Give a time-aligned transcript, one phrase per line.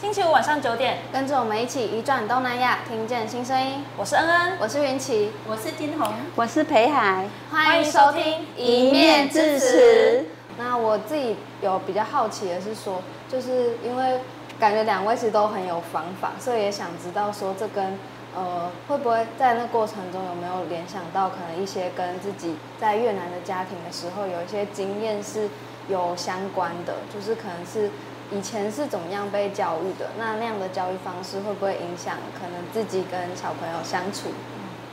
[0.00, 3.82] 星期五晚上九点，跟着我们一起移转东南亚，听见新声音。
[3.96, 7.26] 我是恩恩，我是云奇，我是金红，我是裴海。
[7.50, 10.24] 欢迎收听一面之词。
[10.56, 14.20] 那我自己有比较好奇的是说，就是因为
[14.60, 17.98] 感觉两位其实都很有方法，所以也想知道说这跟
[18.36, 25.48] 呃会不会在那过程中有没有联想到可能一些跟自己在越南的家庭的时候有一些经验是
[25.88, 27.90] 有相关的，就是可能是。
[28.30, 30.10] 以前是怎么样被教育的？
[30.18, 34.28] 那那样的教育方式会不会影响可能自己跟小朋友相处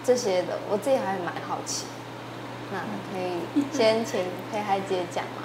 [0.03, 0.57] 这些的？
[0.69, 1.85] 我自己还蛮好奇。
[2.71, 2.79] 那
[3.11, 4.21] 可以先请
[4.51, 5.43] 裴海姐讲吗？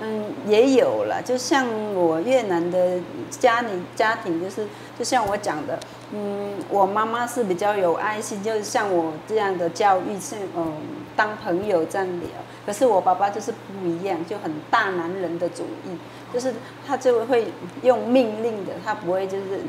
[0.00, 1.22] 嗯，也有了。
[1.22, 2.98] 就像我越南的
[3.30, 4.66] 家里家庭，就是
[4.98, 5.78] 就像我讲的，
[6.12, 10.74] 嗯，我妈妈是比较有爱心，就是像我这样的教育是嗯
[11.16, 12.28] 当朋友这样聊。
[12.64, 15.96] 可是我爸爸就是不一样，就很大男人的主义。
[16.32, 16.54] 就是
[16.86, 17.46] 他就会
[17.82, 19.60] 用命令的，他不会就是，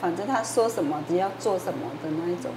[0.00, 2.52] 反正他说什么，只要做什么的那一种。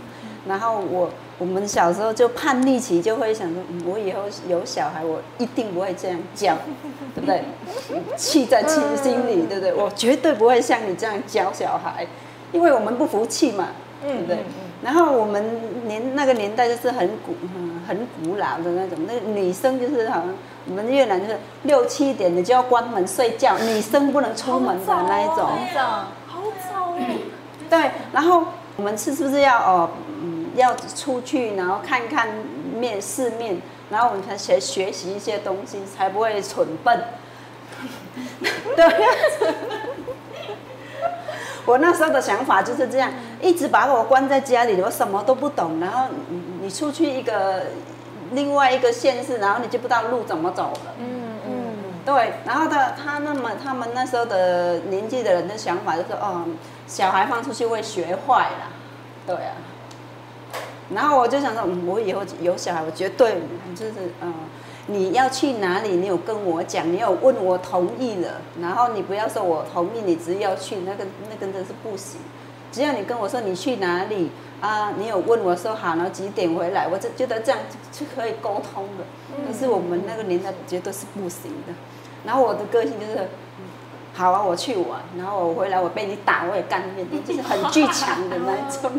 [0.47, 6.55] 然后我我们小时候就叛逆期，就会想说，我以后有小孩，我一定不会这样教，
[7.15, 7.43] 对不对？
[8.15, 9.73] 气在气心里，对不对？
[9.73, 12.05] 我绝对不会像你这样教小孩，
[12.51, 13.69] 因为我们不服气嘛，
[14.03, 14.39] 对不对？
[14.83, 15.43] 然后我们
[15.87, 17.35] 年那个年代就是很古，
[17.87, 20.33] 很古老的那种，那女生就是好像。
[20.67, 25.35] 我们越南就是六七点你就要关门睡觉，女生不能出门的那一种。
[25.35, 25.81] 好早，
[26.25, 27.17] 好早哎。
[27.69, 29.91] 对，然后我们是是不是要哦，
[30.23, 32.27] 嗯，要出去，然后看看
[32.73, 36.99] 面世面，然后我们才学学习一些东西，才不会蠢笨。
[38.75, 38.85] 对。
[41.65, 47.63] 我那时候的想法就是这样，一直把我关在家里，我什么都不懂，然后你你出去一个。
[48.31, 50.95] 另外一个县市，然后你就不知道路怎么走了。
[50.97, 51.05] 嗯
[51.47, 51.53] 嗯，
[52.03, 52.33] 对。
[52.43, 56.43] 然后他他那么他们那时候的年纪的人的想法就是，哦，
[56.87, 58.71] 小孩放出去会学坏了，
[59.27, 59.53] 对啊。
[60.89, 63.43] 然后我就想说，嗯，我以后有小孩，我绝对
[63.75, 64.33] 就是，嗯，
[64.87, 72.19] 你要去哪里，你有跟我讲，你有问我同意了，然后你不要说我同意，你只要去，那个那个真的是不行。
[72.71, 74.31] 只要你跟我说你去哪里。
[74.61, 76.87] 啊，你有问我说好，然后几点回来？
[76.87, 77.59] 我就觉得这样
[77.91, 79.03] 就可以沟通的。
[79.45, 81.73] 可是我们那个年代绝对是不行的。
[82.25, 83.27] 然后我的个性就是，
[84.13, 88.89] 好啊，我去玩，然后我回来我被你打我也甘愿，就是很倔强的那种。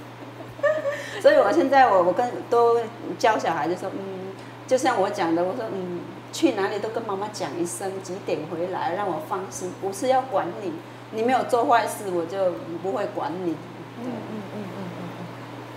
[1.22, 2.78] 所以我现在我我跟都
[3.16, 4.34] 教小孩就说，嗯，
[4.66, 6.00] 就像我讲的，我说嗯，
[6.32, 10.72] 去哪里都跟妈妈讲一声，几点回来，让我放心，不是要管你，
[11.12, 12.52] 你没有做坏事，我就
[12.82, 13.52] 不会管你。
[13.96, 15.26] 嗯嗯嗯嗯嗯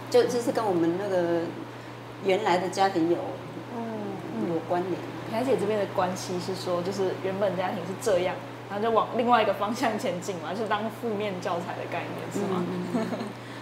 [0.09, 1.41] 就就是跟我们那个
[2.23, 3.17] 原来的家庭有
[3.75, 4.95] 嗯有关联。
[5.29, 8.33] 裴姐这边的关系是说，就是原本家庭是这样，
[8.69, 12.63] 然后就往另外一个方向前进嘛，就是当负面教材的概念是吗？
[12.65, 13.05] 嗯、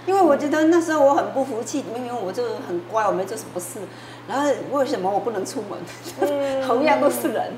[0.06, 3.80] 因为我觉得那时候我很不服气，明明我就很乖，我没做什么事，
[4.28, 5.80] 然后为什么我不能出门？
[6.22, 7.54] 嗯、 同样都是人，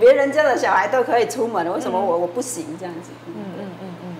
[0.00, 2.76] 别人家的小孩都可以出门，为什么我我不行？
[2.78, 3.10] 这样子。
[3.26, 3.34] 嗯。
[3.58, 3.70] 嗯。
[3.80, 3.88] 嗯。
[4.02, 4.16] 嗯。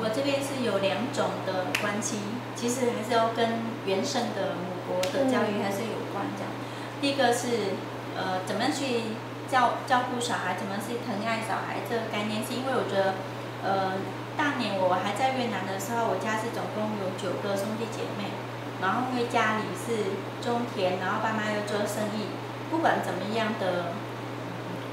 [0.00, 2.18] 我这边是有两种的关系，
[2.56, 6.50] 其实还是要跟原生的母国的教育还是有关这样。
[7.00, 7.78] 第一个是
[8.16, 9.16] 呃，怎么样去
[9.48, 13.14] 教照顾小孩，怎么去疼爱小孩，这个概念是因为我觉得
[13.64, 13.96] 呃，
[14.36, 18.34] 当年我还在越南的时候，我家是总共有九个兄弟姐妹，
[18.82, 22.34] 然后因为家里是种田，然后爸妈又做生意，
[22.70, 23.94] 不管怎么样的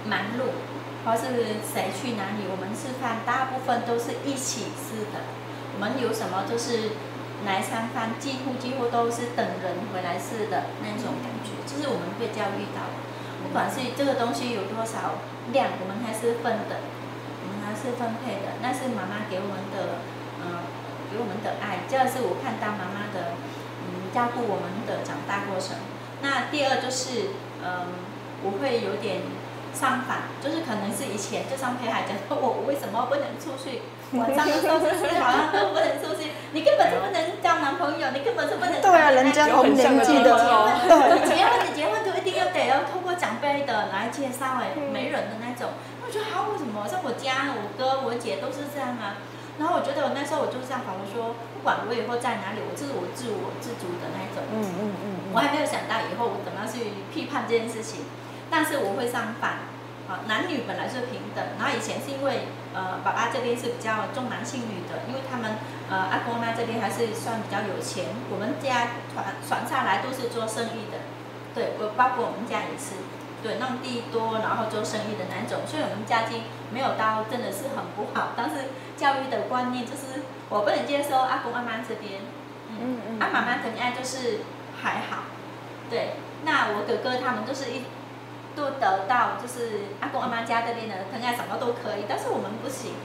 [0.06, 0.70] 忙碌。
[1.04, 5.26] 或是谁去哪里，我们吃饭大部分都是一起吃的。
[5.74, 6.94] 我们有什么就是
[7.42, 12.94] 来三番，几乎几乎都是等人回来吃的那种感觉，就是我们会教育到，
[13.42, 15.18] 不管是这个东西有多少
[15.50, 16.86] 量，我们还是分的，
[17.62, 20.02] 我们还是分配的，那是妈妈给我们的，
[20.42, 20.60] 嗯、呃，
[21.14, 23.38] 给我们的爱，这是我看到妈妈的，
[23.86, 25.78] 嗯，照顾我们的长大过程。
[26.24, 27.86] 那第二就是，嗯、呃，
[28.42, 29.22] 我会有点。
[29.72, 33.80] 相反，就是可能是以前，就像裴海讲，我我为什么不能出去？
[34.20, 38.82] 晚上的时候是好像都不能出去，你根本就不能交男朋友，你根本就不能。
[38.84, 40.28] 对啊，人家同年纪的，
[40.92, 45.74] 对，结婚你结婚就一定要得要透过长辈的来介绍哎，媒人的那种。
[46.06, 46.88] 我觉得好，为什么？
[46.88, 49.18] 像我家我哥我姐都是这样啊。
[49.58, 54.46] 然后我觉得我那时候我就这样考虑说，不管我以后在哪里，我就是我自我自足的那种。
[54.54, 55.08] 嗯嗯嗯。
[55.34, 58.06] 我还没有想到以后我怎么样去批判这件事情。
[58.50, 59.66] 但是我会上反，
[60.06, 61.42] 啊，男女本来是平等。
[61.58, 65.58] 然后以前是因为，呃，爸爸这边是比较重男轻女的，因为他们，
[65.90, 68.12] 呃，阿公那这边还是算比较有钱。
[68.30, 71.00] 我们家传传下来都是做生意的，
[71.54, 72.96] 对，我包括我们家也是，
[73.44, 82.22] 对，弄地多，然后做生意的那种，所以我们家境没有到真的是很不好，但是教育的观念就是我不能接受阿公阿妈这边，
[82.70, 84.48] 嗯嗯嗯，阿妈妈疼爱就是
[84.82, 85.28] 还好，
[85.90, 86.16] 对，
[86.46, 87.84] 那我哥哥他们就是一
[88.56, 92.96] 都得到就是阿公阿妈家这边的疼爱什么都可以，但是我们不行，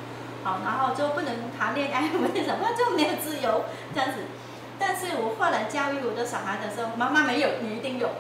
[0.45, 4.23] 好，然后就不能谈恋爱，为什么就没有自由这样子？
[4.79, 8.11] 但是我后来教育我的小孩的时候，妈妈没有，你一定有。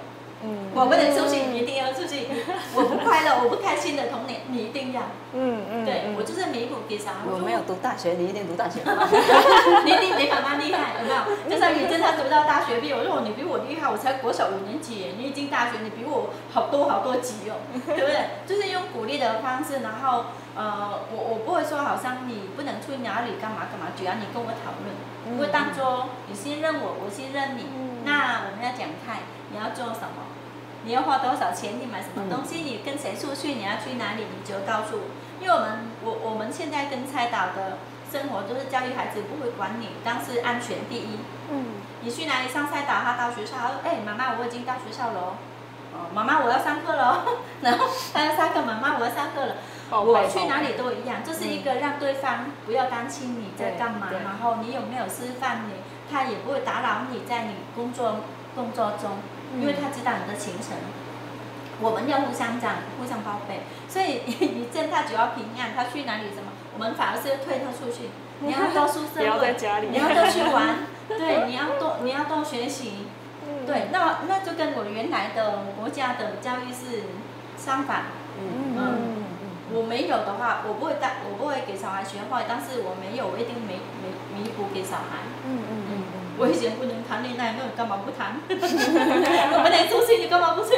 [0.46, 2.28] 嗯，我不能出去，你一定要出去。
[2.75, 5.02] 我不快乐，我不开心的童年，你一定要。
[5.32, 5.84] 嗯嗯。
[5.84, 7.26] 对，我就是弥补给小孩。
[7.26, 8.78] 我没有读大学，你一定读大学。
[9.84, 11.50] 你一定比妈妈厉害，有没有？
[11.50, 17.58] 就算你真的读到大学毕业，我说你比我厉害，我才国小五年级，你已经大学，你比我好多好多级哦，
[17.90, 18.46] 对不对？
[18.46, 24.94] 就是用鼓励的方式，然后呃，我我不会说好像你不能去哪里干嘛干嘛，只要你跟我讨论，
[25.34, 27.66] 不会当做你信任我，我信任你。
[28.06, 30.25] 那我们要讲开，你要做什么？
[30.87, 31.81] 你要花多少钱？
[31.81, 32.61] 你买什么东西？
[32.62, 33.55] 你跟谁出去？
[33.55, 34.23] 你要去哪里？
[34.23, 35.03] 你就告诉我。
[35.43, 37.79] 因为我们我我们现在跟蔡导的
[38.11, 41.19] 生活就是教育孩子不会管你，但是安全第一。
[41.50, 41.83] 嗯。
[42.03, 43.03] 你去哪里上蔡导？
[43.03, 45.37] 他到学校，他说哎，妈妈，我已经到学校了。
[45.93, 47.25] 哦，妈妈，我要上课了。
[47.62, 49.56] 然后他要上课，妈妈，我要上课了。
[49.91, 55.75] 我去哪里都一样，就是一个让对方不要担心你在干嘛，然后你有没有吃饭，你
[56.09, 58.21] 他也不会打扰你在你工作
[58.55, 59.19] 工作中。
[59.61, 60.76] 因为他知道你的行程，
[61.81, 68.11] 我们要互相讲、互相报备，所以你见他只要平安，他去哪里什么，我们反而是要推他出去。
[68.41, 73.06] 你要多宿舍，不要在家里，你要多去玩，对， 你要多你要多学习，
[73.67, 77.05] 对，那那就跟我原来的国家的教育是
[77.56, 78.12] 相反。
[78.38, 79.25] 嗯嗯，
[79.73, 85.25] 我没有的话，我不会带，我不会给小孩学坏，但是我没有，我一定没没弥补给小孩。
[85.47, 86.03] 嗯嗯嗯。
[86.38, 88.37] 我以前不能谈恋爱，那你干嘛不谈？
[88.49, 90.71] 我们得出去，你干嘛不去？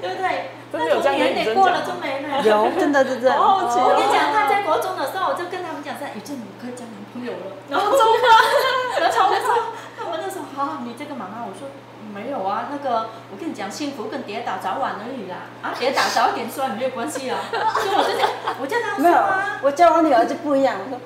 [0.00, 0.50] 对不对？
[0.70, 2.42] 那童年得过了就没了。
[2.42, 3.32] 有，真的真的。
[3.34, 7.58] 哦，我跟你讲，他在国中的时候，我就跟他们讲说，宇正你可以交男朋友了。
[7.70, 8.26] 然后中吗？
[9.00, 11.70] 然后我说，他们那时候，好，你这个妈妈，我说
[12.14, 15.50] 没有啊，那个我跟你讲，幸福跟跌倒早晚而已啦。
[15.62, 17.38] 啊， 跌倒早一点算没有关系啊。
[17.50, 18.28] 所以我就讲，
[18.60, 19.58] 我叫他说啊。
[19.62, 21.00] 我叫我女儿就不一样，我说。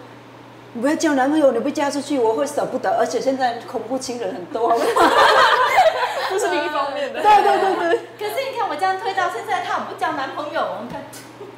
[0.74, 2.96] 你不要交男朋友，你不嫁出去，我会舍不得。
[2.98, 4.70] 而且现在恐怖情人很多，
[6.30, 7.20] 不是另一方面的。
[7.20, 8.00] 对对对对。
[8.18, 11.02] 可是你看我这样推到现在，他不交男朋友，你看，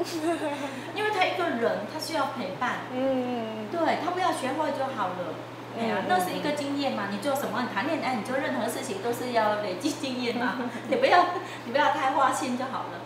[0.97, 2.81] 因为他一个人，他需要陪伴。
[2.93, 3.69] 嗯。
[3.71, 5.35] 对，他不要学会就好了。
[5.79, 7.05] 哎呀，那是一个经验嘛。
[7.11, 7.63] 你做什么？
[7.63, 10.59] 你谈恋爱，你做任何事情都是要累积经验嘛。
[10.89, 11.27] 你不要，
[11.67, 12.99] 你不要太花心就好了。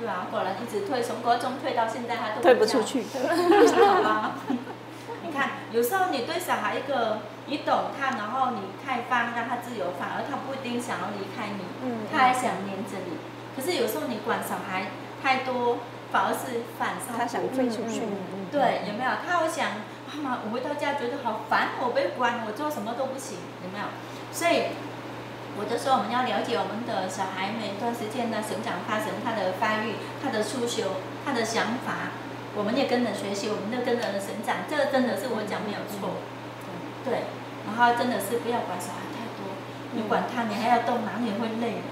[0.00, 3.04] 对啊，果然一直退，从国中退到现在，他都推不出去。
[3.04, 4.34] 好吧。
[5.34, 13.18] 看，有时候你对小孩一个，你懂他，然后你开放让他自由，反而他不一定想要离开你，嗯，他还想黏着你。
[13.54, 14.86] 可是有时候你管小孩
[15.22, 15.78] 太多，
[16.10, 17.18] 反而是反伤。
[17.18, 18.02] 他想飞出去。
[18.50, 19.10] 对，有没有？
[19.26, 23.84] 他会想，妈妈，我回到家觉得好烦，我被管，我做什么都不行，有没有？
[24.32, 24.70] 所以，
[25.58, 32.10] 我就说我们要了解我们的小孩每一段时间的成长发生，他的发育，他的出修，他的想法。
[32.56, 36.22] 我们也跟着学习，我们都跟着成长，这个真的是我讲没有错。
[37.04, 37.26] 对，
[37.66, 39.52] 然后真的是不要管小孩太多，
[39.92, 41.82] 你管他，你还要动脑，你会累。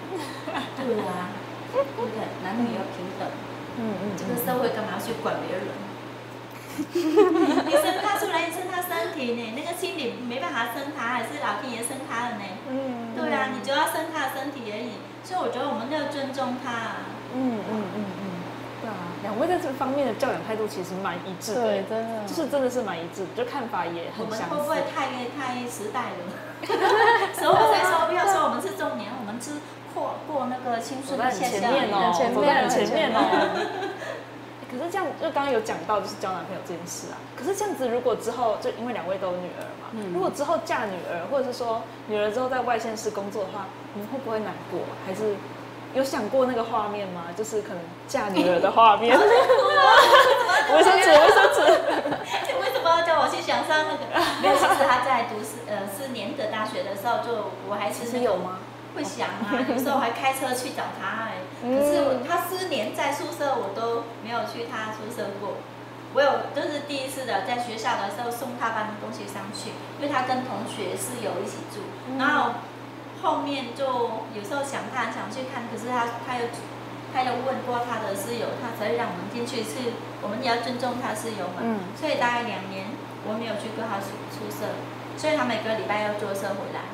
[0.78, 1.34] 对啊，
[1.72, 2.24] 对不对？
[2.44, 3.28] 男女要平等。
[3.76, 4.04] 嗯嗯。
[4.16, 5.68] 这个社会干嘛要去管别人？
[6.72, 9.52] 你生他出来，你生他身体呢？
[9.56, 12.44] 那个心理没办法生他，还是老天爷生他了呢？
[12.70, 13.12] 嗯。
[13.16, 14.96] 对啊，你就要生他的身体而已。
[15.24, 17.04] 所以我觉得我们要尊重他。
[17.34, 18.04] 嗯嗯嗯。
[19.22, 24.44] 两位在这方面的教养态度其实蛮一致的，对，真的，就是真的是蛮一致，就看法也很相似。
[24.50, 25.06] 我们会不会太
[25.38, 26.22] 太时代了？
[27.38, 29.52] 所以才说不要说我们是中年，我们是
[29.94, 33.22] 过过那个青春的前面哦，走在很前面哦。
[34.70, 37.14] 可是这样，就刚刚有讲到就是交男朋友这件事啊。
[37.36, 44.80] 可是这样子，如果之后就因为两位都有女儿嘛，如果之后嫁女儿，或者是说女儿之后在外县市工作的话，你们会不会难过？
[45.06, 45.36] 还是？
[45.94, 47.24] 有想过那个画面吗？
[47.36, 49.12] 就是可能嫁女儿的画面。
[49.12, 51.60] 卫生纸，卫生纸。
[52.60, 54.02] 为什么要叫我去想上那个？
[54.40, 58.58] 没有，其实他在读四呃四年的大学的时候，就我还其实有吗？
[58.96, 61.44] 会想啊，有时候还开车去找他哎。
[61.60, 65.60] 可是他四年在宿舍，我都没有去他宿舍过。
[66.14, 71.84] 我有，就是第一次的在学校的时候送他搬东西上去，因为他跟同学室友一起住，
[72.18, 72.52] 然后。
[73.22, 73.86] 后面就
[74.34, 76.50] 有时候想看，想去看，可是他他又
[77.14, 79.62] 他又问过他的室友，他才会让我们进去。
[79.62, 81.62] 是，我们也要尊重他室友嘛。
[81.62, 81.80] 嗯。
[81.94, 82.86] 所以大概两年
[83.24, 84.74] 我没有去过他宿宿舍，
[85.16, 86.90] 所以他每个礼拜要坐车回来。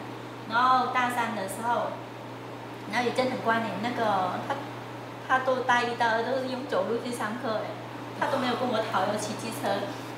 [0.51, 1.97] 然后大三的时候，
[2.93, 4.55] 然后也真的很关联，那个他
[5.27, 7.73] 他都大一、大二都是用走路去上课哎。
[8.21, 9.71] 他都没有跟我讨要骑机车。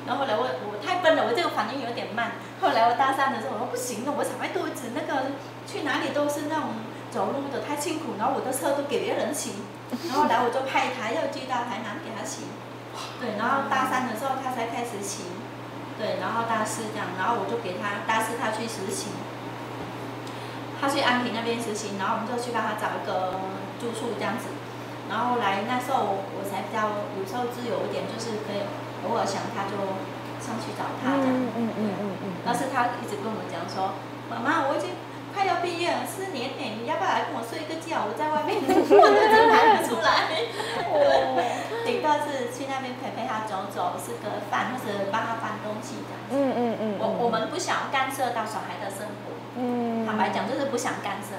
[0.07, 2.33] 然后后来我我太笨了，我这个反应有点慢。
[2.61, 6.81] 后来我大三的时候，我说不行了，我小孩肚子那个去哪里都是那种
[7.11, 9.63] 走路的太辛苦，然后我的车都给别人骑。
[10.09, 12.47] 然后来我就派他要去到台南给他骑。
[13.21, 15.25] 对，然后大三的时候他才开始骑。
[15.99, 19.13] 对，然后大四这样，然后我就给他大四他去实习。
[20.81, 23.37] 他去安平那边实习，然后我们就去帮他找一个
[23.79, 24.49] 住处这样子。
[25.11, 28.63] 然后来那时候我我才比较有时候自由一点，就是可以
[29.03, 29.75] 偶尔想他就
[30.39, 31.35] 上去找他这样。
[31.35, 32.27] 嗯嗯嗯嗯嗯。
[32.47, 33.99] 但是他一直跟我们讲说，
[34.31, 34.95] 妈妈，我已经
[35.35, 38.07] 快要毕业了，四年呢，你要不要来跟我睡一个觉？
[38.07, 40.47] 我在外面我都真排不出来。
[40.95, 41.43] 哦。
[41.83, 46.33] 顶多是去那边陪陪他走走，吃个饭，或者帮他搬东西这样子。
[46.39, 46.83] 嗯嗯嗯。
[47.03, 49.35] 我我们不想干涉到小孩的生活。
[49.59, 51.35] 嗯，坦白讲就是不想干涉，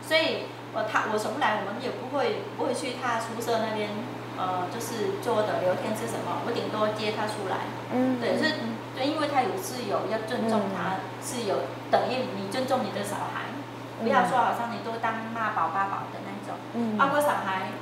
[0.00, 3.90] 所以我他我从来我们也不会不会去他宿舍那边，
[4.38, 7.66] 呃，就是做的聊天是什么，我顶多接他出来。
[7.90, 8.54] 嗯，对，是，
[8.94, 13.50] 对，因为他有室友，要尊重他室友，等于你尊重你的小孩，
[13.98, 16.54] 不要说好像你都当妈宝爸宝的那种。
[16.74, 17.74] 嗯，包括小孩，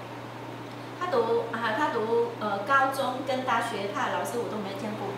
[0.98, 5.12] 他读啊，他读呃高中跟大学，他的老师我都没见过。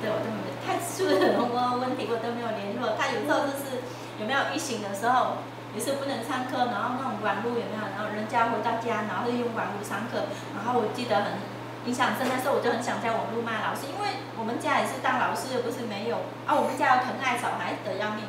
[0.00, 2.92] 对，我都没有，太出了什么问题，我都没有联络。
[2.96, 3.80] 他有时候就是
[4.20, 5.40] 有没有疫情的时候，
[5.74, 7.82] 也是不能上课，然后那种网络有没有？
[7.94, 10.26] 然后人家回到家，然后就用网络上课。
[10.56, 11.38] 然后我记得很
[11.86, 16.54] 印象深，那时候我就很想在网络骂老师，因为我们家也是当老师，又不是没有啊。
[16.54, 18.26] 我们家要疼爱小孩的要命，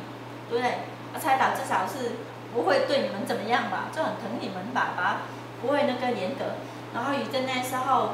[0.50, 0.86] 对不对？
[1.12, 2.22] 啊，蔡导至少是
[2.54, 3.90] 不会对你们怎么样吧？
[3.92, 5.28] 就很疼你们爸爸，
[5.62, 6.62] 不会那个严格。
[6.94, 8.12] 然后雨珍那时候，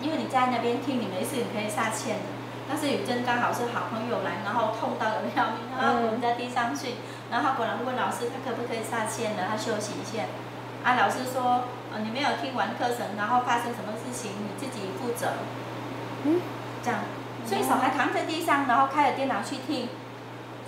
[0.00, 2.16] 因为你在那边听，你没事你可以下线。
[2.68, 10.28] 但是雨珍刚好是好朋友来，然后痛到了要命，然后我们在地上去，然后果然问老师他可不可以下线了，他休息一下。
[10.84, 15.32] 啊，老师说，呃，你没有听完课程，然后发生什么事情你自己负责。
[16.24, 16.42] 嗯，
[16.84, 17.00] 这样，
[17.46, 19.88] 所以小孩躺在地上，然后开着电脑去听，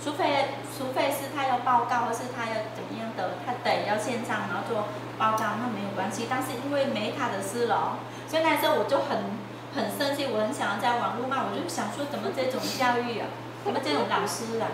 [0.03, 4.89] 除非除非是他要报告或是他要怎么样的，他得要线上然后做
[5.19, 6.25] 报告，那没有关系。
[6.27, 9.40] 但是因为没他的事了，所以那时候我就很。
[9.73, 13.31] 很生气，我很想要在网络骂，我就想说怎么这种教育啊，
[13.63, 14.67] 怎么这种老师啊，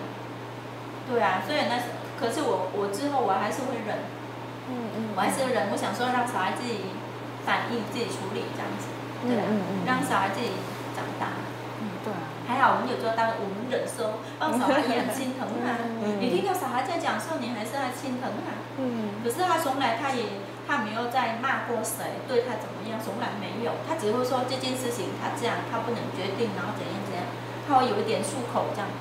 [1.06, 4.10] 对啊，所以那是，可是我我之后我还是会忍，
[4.66, 6.89] 嗯嗯，我还是忍，我想说让小孩自己
[7.46, 8.89] 反应自己处理这样子，
[9.22, 9.46] 对啊，
[9.86, 10.58] 让小孩自己
[10.98, 11.38] 长大，
[11.77, 15.77] 嗯对啊，还好我们有做到，我们忍受，让小孩也很心疼啊，
[16.18, 18.50] 你听到小孩在讲的时候，你还是很心疼啊，
[18.82, 20.42] 嗯，可是他从来他也。
[20.68, 23.72] 他没有在骂过谁，对他怎么样，从来没有。
[23.88, 27.24] 他只会说这件事情他这样，他不能决定，然后怎样怎样，
[27.64, 28.92] 他会有一点漱口这样。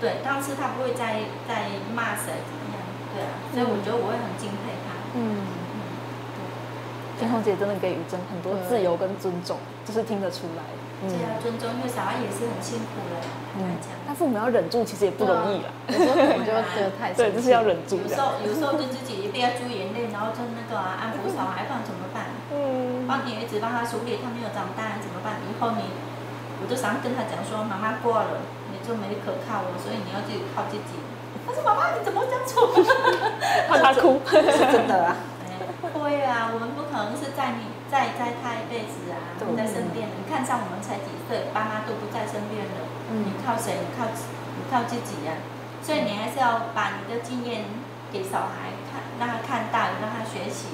[0.00, 2.78] 对，但是他不会再再骂谁怎么样，
[3.10, 3.34] 对啊。
[3.50, 4.94] 所以我觉得我会很敬佩他。
[5.18, 5.78] 嗯嗯。
[6.38, 7.18] 对。
[7.18, 10.62] 天空姐真的给雨珍很多自由跟尊重，就是听得出来。
[10.98, 13.22] 对要尊重，因为小孩也是很辛苦的。
[13.54, 15.70] 嗯，但父母要忍住，其实也不容易啦。
[15.86, 18.02] 有时候我觉得 觉得太对，就是要忍住。
[18.02, 19.87] 有时候有时候就自己一定要注眼泪，
[20.18, 22.34] 然后就那个啊安抚小孩，不然怎么办？
[22.50, 23.06] 嗯。
[23.06, 25.38] 帮你一直帮他处理，他没有长大怎么办？
[25.46, 25.94] 以后你，
[26.58, 28.42] 我就想跟他讲说，妈妈过了，
[28.74, 30.98] 你就没可靠了，所以你要自己靠自己。
[31.46, 32.74] 他说妈妈你怎么这样做？
[33.70, 34.42] 怕他哭，是
[34.74, 35.14] 真的啊。
[35.94, 40.10] 会啊，我们不可能是在你在在他一辈子啊，不在身边。
[40.10, 42.82] 你看，像我们才几岁，爸妈都不在身边了，
[43.14, 43.78] 你靠谁？
[43.78, 45.38] 你靠你靠自己呀。
[45.80, 47.64] 所以你还是要把你的经验
[48.12, 48.87] 给小孩看，
[49.18, 50.68] 让他看到，让他学习。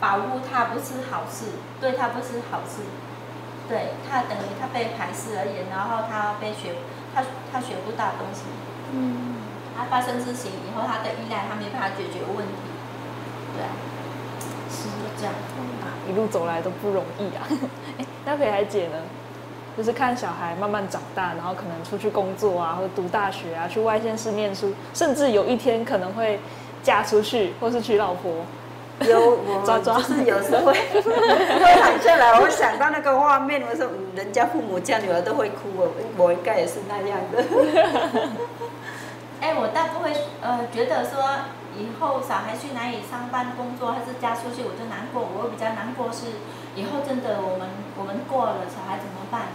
[0.00, 1.46] 保护他不是好事，
[1.80, 2.82] 对他不是好事，
[3.68, 6.74] 对他等于他被排斥而已，然后他被学，
[7.14, 8.42] 他他学不到东西。
[8.92, 9.34] 嗯。
[9.76, 12.52] 他发生事情以后，他的依赖他没办法解决问题，
[13.56, 13.74] 对啊。
[14.70, 14.88] 是
[15.18, 15.34] 这样，
[16.08, 17.42] 一路走来都不容易啊。
[17.98, 18.94] 哎，那北海姐呢？
[19.76, 26.38] 就是看小孩慢慢长大，然后可能出去工作啊，或者读大学啊，去外县市念书，甚至有一天可能会
[26.84, 28.30] 嫁出去，或是娶老婆。
[29.00, 30.72] 有我 抓抓是有时候会
[31.02, 37.42] 会躺下来，我会想到那个画面，我说人家父母嫁女儿都会哭，我我应该也是那样的。
[39.42, 40.12] 哎，我倒不会
[40.42, 41.18] 呃觉得说。
[41.74, 45.26] 以后小孩去哪里上班工作，还是嫁出去，我就难过。
[45.26, 46.38] 我会比较难过是，
[46.78, 47.66] 以后真的我们
[47.98, 49.50] 我们过了，小孩怎么办？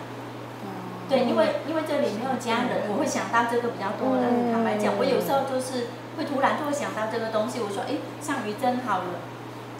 [0.68, 4.28] 嗯、对，因为因为这里没有家人，嗯、我会想到这个比较多的。
[4.28, 5.88] 嗯、坦白讲，我有时候就是
[6.20, 7.62] 会突然就会想到这个东西。
[7.64, 9.24] 我说，哎，像于真好了，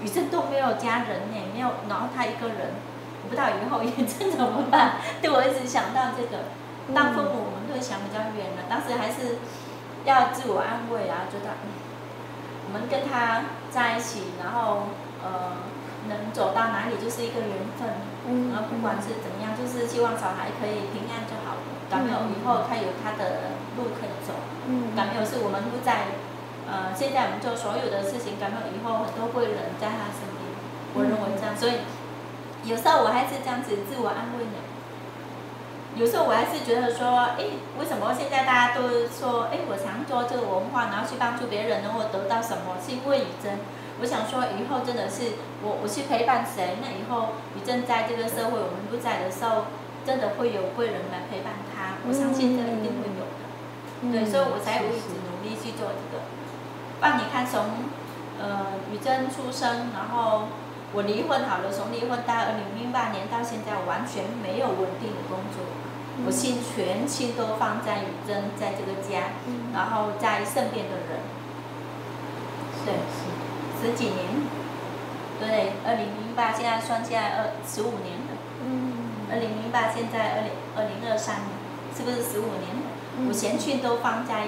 [0.02, 2.80] 于真都没有家人呢，没有，然后他一个人，
[3.22, 5.04] 我不知道以后于真怎么办？
[5.22, 6.56] 对，我一直想到这个。
[6.96, 9.38] 当父母，我们都会想比较远了， 当时还是
[10.06, 11.54] 要自我安慰啊，觉得。
[12.66, 14.90] 我们跟他在一起，然后
[15.22, 15.58] 呃，
[16.08, 17.90] 能走到哪里就是一个缘分，
[18.26, 21.62] 嗯，然后不管是怎么样，就是希望小孩可以平安就好了。
[21.90, 24.34] 感没有以后他有他的路可以走，
[24.70, 26.14] 嗯，感没有是我们不在，
[26.70, 30.54] 呃，现在我们做所有的事情，感到以后很多贵人在他身边，
[30.94, 31.82] 我认为这样，所以
[32.64, 34.62] 有时候我还是这样子自我安慰的。
[35.98, 42.78] 有时候我还是觉得说，哎，为什么现在大家都说，哎，我常做这个文化，然后去帮助别人，能够得到什么？
[42.78, 43.58] 是因为雨珍，
[44.00, 49.74] 我想说以后真的是我我去陪伴谁，那以后雨珍在这个社会我们不在的时候，
[50.06, 51.98] 真的会有贵人来陪伴他。
[52.06, 53.44] 我相信这一定会有的，
[54.06, 55.18] 嗯、对，所以我才有一直。
[57.00, 57.66] 帮你看从，
[58.40, 60.48] 呃，雨珍出生，然后。
[60.92, 65.62] 我离婚好了，从离婚到二零零八年到现在，完全没有稳定的工作。
[66.18, 71.22] 嗯、我心全心都放在雨珍，在这个家，嗯、然后在身边的人。
[72.84, 72.94] 对，
[73.78, 74.50] 十几年。
[75.40, 78.34] 对，二零零八现在算下来二十五年了。
[78.66, 79.30] 嗯。
[79.30, 81.54] 二零零八现在二零二零二三年，
[81.96, 84.48] 是不是十五年我全心都放在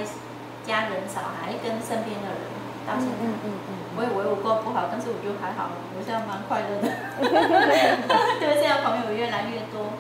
[0.66, 2.44] 家人、小孩跟身边的人，
[2.88, 3.26] 到现在。
[3.26, 6.88] 嗯嗯嗯我以为我过不好，但是我觉得还好，我现在蛮快乐的。
[8.40, 10.00] 对，现在朋友越来越多，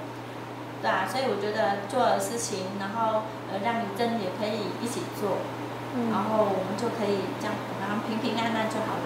[0.80, 5.44] 对啊，所以我觉得做的事情，然后呃让你真也可以一起做，
[5.92, 7.54] 嗯、然后我们就可以这样，
[7.84, 9.06] 然后平平安安就好了。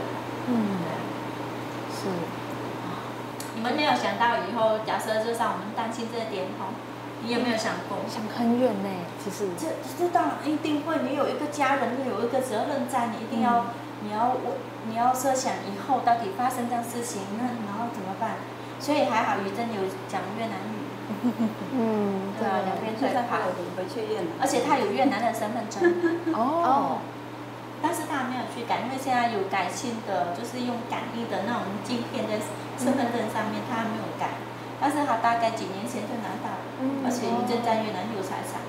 [0.53, 0.53] 嗯，
[0.85, 0.93] 对，
[1.89, 2.05] 是。
[3.57, 6.77] 你们没有想到以后，假设就像我们担心这点吼，
[7.25, 7.97] 你有没有想过？
[8.07, 9.49] 想很远呢，其实。
[9.57, 9.67] 这
[9.97, 13.65] 这当然一定会，你有一个家人，你有一个责任在，你一定要，嗯、
[14.05, 14.57] 你要我。
[14.87, 18.37] 你要设想以后到底发生这样事情，那然后怎么办？
[18.79, 20.77] 所以还好，于真有讲越南语。
[21.73, 25.81] 嗯，对啊，两边最怕回去越南，而且他有越南的身份证。
[26.37, 27.01] 哦。
[27.81, 32.37] 但是他没有去改，因为现在有改新的，就是用感应的那种镜片在
[32.77, 34.37] 身份证上面，他还没有改。
[34.79, 36.64] 但是他大概几年前就拿到了，
[37.03, 38.61] 而且雨珍在越南有财产。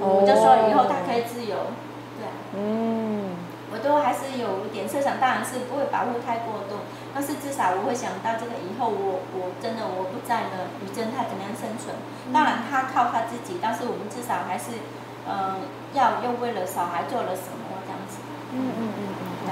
[0.00, 0.20] 哦。
[0.20, 1.72] 我就说以后他可以自由。
[2.18, 2.32] 对啊。
[2.54, 3.36] 嗯。
[3.66, 11.92] 我都还是有一点设想，当然是不会保护太过多，但是至少我会想到这个以后我我真的我不在了，雨珍她怎么样生存？
[12.32, 14.78] 当然他靠他自己，但是我们至少还是，
[15.26, 15.58] 呃，
[15.92, 18.22] 要又为了小孩做了什么这样子。
[18.54, 19.50] 嗯嗯嗯嗯，对，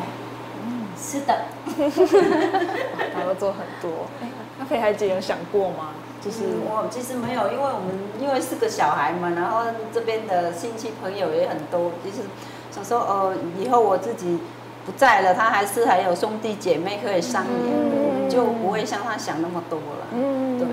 [0.62, 1.50] 嗯，是的。
[3.18, 4.06] 还要做很多。
[4.58, 5.90] 那佩海姐有想过吗？
[6.24, 12.26] 就是、嗯、我其实没有，因为我们因为是个小孩嘛，然后这边的亲戚朋友也很多，就是。
[12.74, 14.36] 想说哦，以后我自己
[14.84, 20.10] 不在了，他还是还有兄弟姐妹可以商量，嗯、就不会像他想那么多了。
[20.10, 20.66] 嗯，对。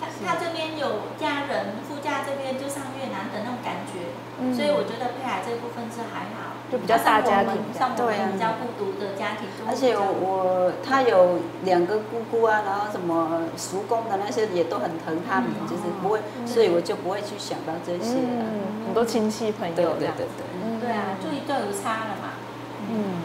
[0.00, 9.46] 他他这边有家人，副驾这边就上越南的那种感觉，嗯、所以我觉得佩海这部分是还好，就比较大家庭，像我们比较孤独的家庭。
[9.68, 18.16] 而且我他有两个姑姑啊，然后什么叔公的那些也都很疼他们，嗯、就是不会，嗯、所以我就不会去想到这些
[18.86, 20.24] 很多亲戚朋友对对对。
[20.24, 20.88] 对。
[20.88, 22.32] 对啊，就一就有差了嘛。
[22.88, 23.20] 嗯，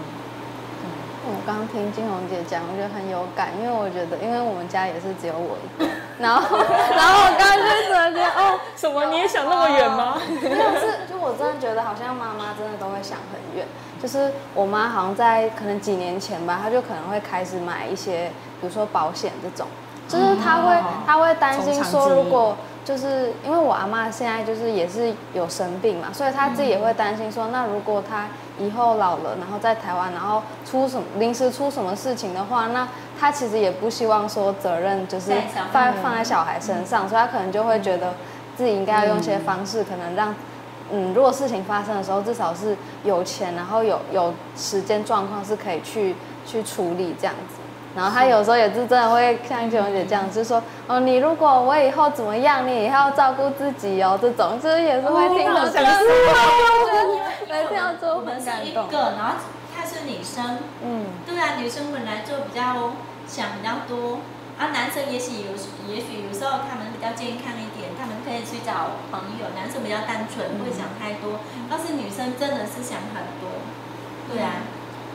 [1.26, 5.88] 我刚刚听金红姐讲，我觉得很有感，因为我觉得，因为我们家也是只有我一个，
[6.20, 8.37] 然后，然后我刚刚就觉得，哦，
[8.76, 10.18] 什么你也想那么远吗？
[10.42, 13.66] 没有，是就我真的觉得，好像妈妈真的都会想很远。
[14.02, 19.68] 就是我妈好像在可能几年前吧，她就可能会开始买一些，比如说保险这种，
[20.08, 20.76] 就是她会，
[21.06, 22.56] 她会担心说，如果。
[22.88, 28.28] 就是因为我阿妈现在就是也是有生病嘛，所以她自己也会担心说，那如果她
[28.58, 32.88] 以后老了，然后在台湾，然后出什么临时出什么事情的话，那
[33.20, 35.34] 她其实也不希望说责任就是
[35.74, 38.14] 放放在小孩身上，所以她可能就会觉得
[38.58, 40.34] 自己应该要用一些方式，可能让
[40.92, 46.16] 嗯，如果事情发生的时候，至少是有钱，然后有有时间状况是可以去
[46.46, 47.56] 去处理这样子。
[47.96, 56.08] 然后他有时候也是真的会像金红姐这样，就是说，哦，你如果我以后怎么样，你也要照顾自己哦，这种就是也是会听到这样子，
[57.48, 58.66] 对，听到之后很感动。
[58.66, 59.34] 一个，然后
[59.76, 62.94] 她是女生，嗯，对啊，女生本来就比较
[63.28, 64.20] 想比较多，
[64.60, 65.52] 啊，男生也许有，
[65.92, 67.67] 也许有时候他们比较健康一
[68.28, 71.40] 可以去找朋友，男生比较单纯，不会想太多，
[71.72, 73.64] 但是女生真的是想很多，
[74.28, 74.68] 对啊，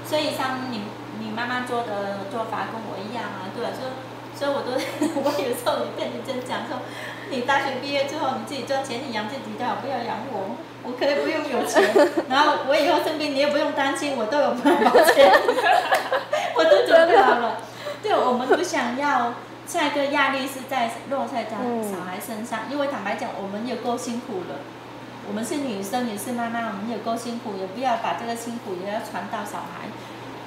[0.09, 0.81] 所以像你
[1.21, 1.31] 你。
[1.33, 3.91] 妈妈做的做法跟我一样啊，对啊，所以
[4.37, 4.77] 所以我都
[5.25, 6.77] 我有时候也跟你这样讲说，
[7.31, 11.81] 你大学毕业之后你自己赚钱，你养自己就好，不要养我，我可以不用有钱，
[12.29, 15.33] 然后我以后生病你也不用担心，我都有买保险，
[16.55, 17.57] 我都准备好了。
[18.03, 19.33] 对，我们不想要
[19.73, 24.61] 下一个压力是在落在家小孩身上，因为坦白讲，我们也够辛苦了，
[25.27, 29.89] 我们是女生也是妈妈，我们也够辛苦，也不要把这个辛苦也要传到小孩，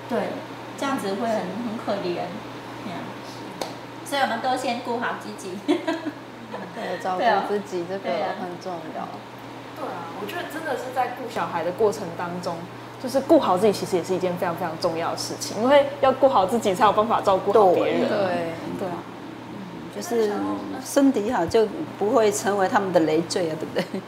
[0.08, 0.30] 对。
[0.78, 2.28] 这样子会很很可怜，
[4.04, 5.58] 所以我们都先顾好自己。
[5.66, 8.10] 对，照顾自己这个
[8.42, 9.08] 很重要。
[9.78, 12.58] 对啊，我觉得真的是在顾小孩的过程当中，
[13.02, 18.10] 就是顾好自己，其实也是一件非常非常重要的事情，因为要顾好自己，才有办法照顾好别人。
[18.10, 18.18] 对
[18.78, 19.00] 对啊，
[19.96, 20.32] 就是
[20.84, 24.02] 身体好就不会成为他们的累赘啊，对不对？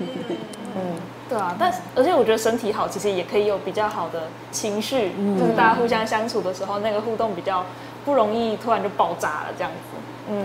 [0.76, 0.95] 嗯，
[1.30, 7.63] 对啊，但是而且我觉得身体好，其实也可以有比较好的情绪，嗯、就是大家互相相处的时候，那个互动比较
[8.04, 9.97] 不容易突然就爆炸了这样子。
[10.30, 10.36] 嗯，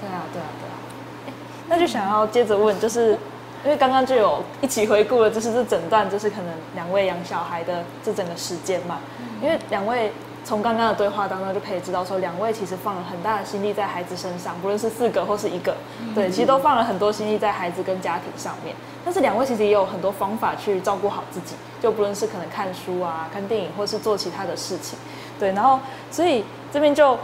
[0.00, 1.34] 对啊，对啊，对啊。
[1.68, 3.16] 那就想要接着问，就是。
[3.64, 9.00] 因为刚刚就有一起回顾了，就是这整段，就是可能两位养小孩的这整个时间嘛。
[9.42, 10.12] 因为两位
[10.46, 15.76] 从刚刚的对话当中就可以知道，说两位其实放了很大的心力在孩子身上，不论是四个或是一个，
[16.14, 18.72] 对，其实都放了很多心力在孩子跟家庭上面。
[19.04, 24.96] 但是两位其实也有很多方法去照顾好自己，就不论是可能看书啊、看电影，或是做其他的事情，
[25.36, 25.50] 对。
[25.52, 25.80] 然后，
[26.12, 27.18] 所以这边就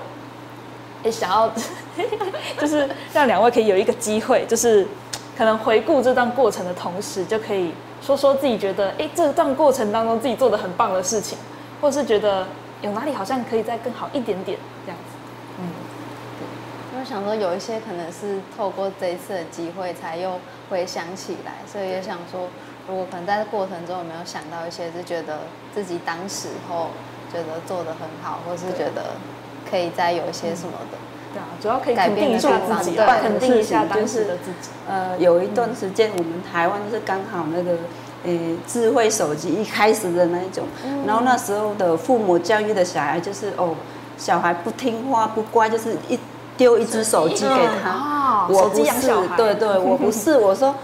[1.04, 1.48] 也想要，
[2.60, 4.86] 就是让两位可以有一个机会，就是。
[5.34, 11.38] 可能回顾这段过程的同时，就可以说说自己觉得，哎，这段过程当中自己做的很棒的事情，
[11.80, 12.46] 或是觉得
[12.82, 15.16] 有哪里好像可以再更好一点点这样子。
[15.58, 15.64] 嗯，
[16.38, 17.00] 对。
[17.00, 22.48] 我想说，有一些可能是透过这一次的机会才又回想起来，所以也想说，
[22.86, 25.38] 如果可能在过程中有没有想到一些，是觉得
[25.74, 26.88] 自己当时候
[27.32, 29.14] 觉得做的很好，或是觉得
[29.70, 30.98] 可以再有一些什么的。
[31.32, 34.68] 对啊，主要可以肯定一下自己，肯定一下当时的自己。
[34.86, 37.78] 呃，有一段时间我们台湾是刚好那个，
[38.24, 38.30] 呃，
[38.66, 40.64] 智慧手机一开始的那一种，
[41.06, 43.74] 然后那时候的父母教育的小孩就是哦，
[44.16, 46.18] 小孩不听话不乖，就是一
[46.56, 48.46] 丢一只手机给他。
[48.48, 50.74] 我不是，对对，我不是，我说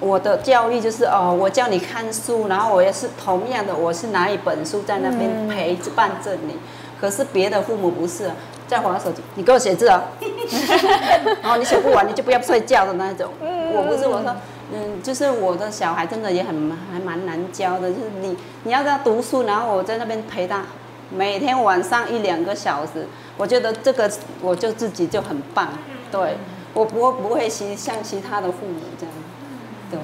[0.00, 6.56] 我的教育就是哦，我叫你看书，然后我也是同样的，我是拿一本书在那边陪伴着你。
[7.00, 8.30] 可是别的父母不是。
[8.68, 10.02] 在玩手机，你给我写字啊！
[11.42, 13.28] 然 后你写不完，你就不要睡觉的那种。
[13.38, 14.34] 我不是我说，
[14.74, 20.64] 嗯，就是我的小孩真的也很还蛮难教的，就是你你要让他读书，然后我在那边陪他，
[21.10, 23.06] 每天晚上一两个小时，
[23.36, 25.68] 我觉得这个我就自己就很棒。
[26.10, 26.36] 对，
[26.72, 29.14] 我不不会其像其他的父母这样，
[29.90, 29.98] 对，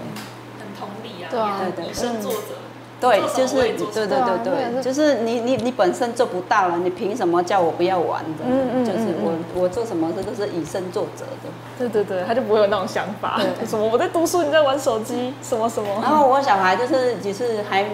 [0.58, 2.57] 很同理啊，对对，以身作则。
[3.00, 8.44] 对，就是对对对对，就是你你你本身做不到了，你凭什么叫我不要玩的？
[8.44, 11.48] 嗯嗯，就是我我做什么事都是以身作则的。
[11.78, 15.88] 对对对，他就不会有那种想法， 什么我在读书，你在玩手机，什么什么。
[16.02, 17.86] 然后我小孩就是只是还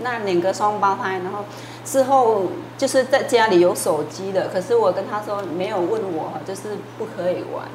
[0.00, 1.44] 那两个双胞胎，然后
[1.84, 2.44] 之后
[2.78, 6.62] 就是在家里有手机的，可是我跟他说没有问我，就是
[6.98, 7.66] 不可以玩。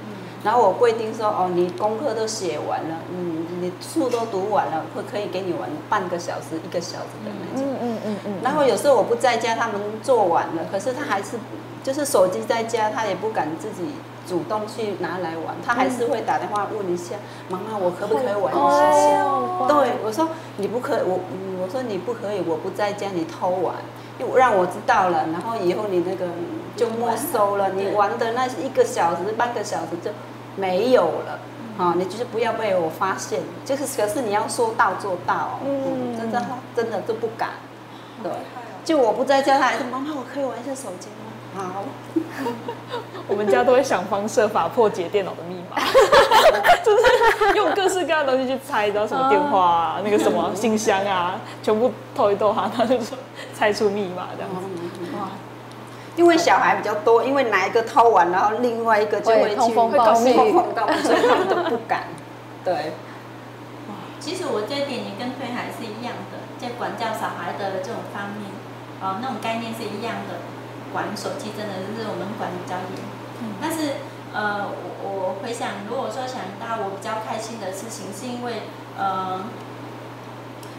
[0.44, 3.46] 然后我规定说哦，你功课都写完了，嗯。
[3.60, 7.68] 你书都读完了，会可以给你玩半个小时、一个小时的那种。
[7.68, 8.34] 嗯嗯嗯嗯。
[8.44, 11.38] 然后有时候我不在家，他们做完了，可是他还是
[11.84, 13.92] 就是手机在家，他也不敢自己
[14.28, 17.16] 主动去拿来玩，他还是会打电话问一下
[17.50, 19.68] 妈妈，我可不可以玩一下？
[19.68, 21.20] 对，我说你不可以，我
[21.62, 23.76] 我说你不可以，我不在家，你偷玩，
[24.20, 26.26] 又让我知道了，然后以后你那个
[26.76, 30.12] 就没收了，你玩的那一个小时、半个小时就
[30.56, 31.40] 没有了。
[31.78, 36.44] 啊，你就是不要被我发现，就是可是你要说到做到，嗯，真的
[36.76, 37.50] 真的都不敢，
[38.24, 38.32] 对，
[38.84, 41.26] 就我不在家，他还说妈妈，我可以玩一下手机吗？
[41.56, 41.84] 好，
[43.28, 45.78] 我们家都会想方设法破解电脑的密码，
[46.84, 53.18] 就是用各式各样的东西去猜，知道什么电话啊，那个什么信箱啊，全部透一透哈，他就说
[53.54, 54.87] 猜出密码这样子，哇。
[56.18, 62.06] 因为小孩比较多，因为哪一个偷完，然后另外一个就会去通风报信，所以他们都不敢。
[62.66, 62.92] 对。
[64.20, 68.50] 其实我这一点也跟推海是一样的，在管教小孩的这种方面，
[69.00, 70.42] 哦，那种概念是一样的。
[70.92, 72.98] 管手机真的是我们管比较严。
[73.44, 73.54] 嗯。
[73.62, 74.02] 但是，
[74.34, 78.64] 呃，我我回想，如果说想到我比较开心的事情，是因为，
[78.98, 79.46] 呃，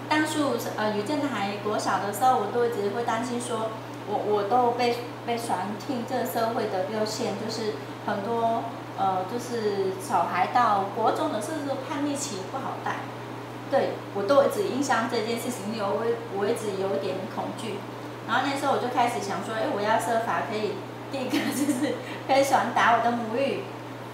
[0.09, 3.71] 当初呃于正台国小的时候，我都一直会担心说。
[4.11, 7.75] 我我都被被传听这个社会的表现，就是
[8.07, 8.65] 很多
[8.97, 12.97] 呃，就是小孩到国中的时候叛逆期不好带，
[13.71, 16.05] 对我都一直印象这件事情，有我
[16.39, 17.75] 我一直有点恐惧。
[18.27, 20.73] 然后那时候我就开始想说，哎，我要设法可以，
[21.13, 21.95] 第一个就是
[22.27, 23.63] 可以转达我的母语，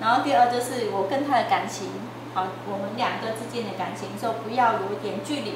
[0.01, 1.89] 然后第二就是我跟他的感情，
[2.35, 5.55] 好，我们两个之间的感情，说不要有一点距离。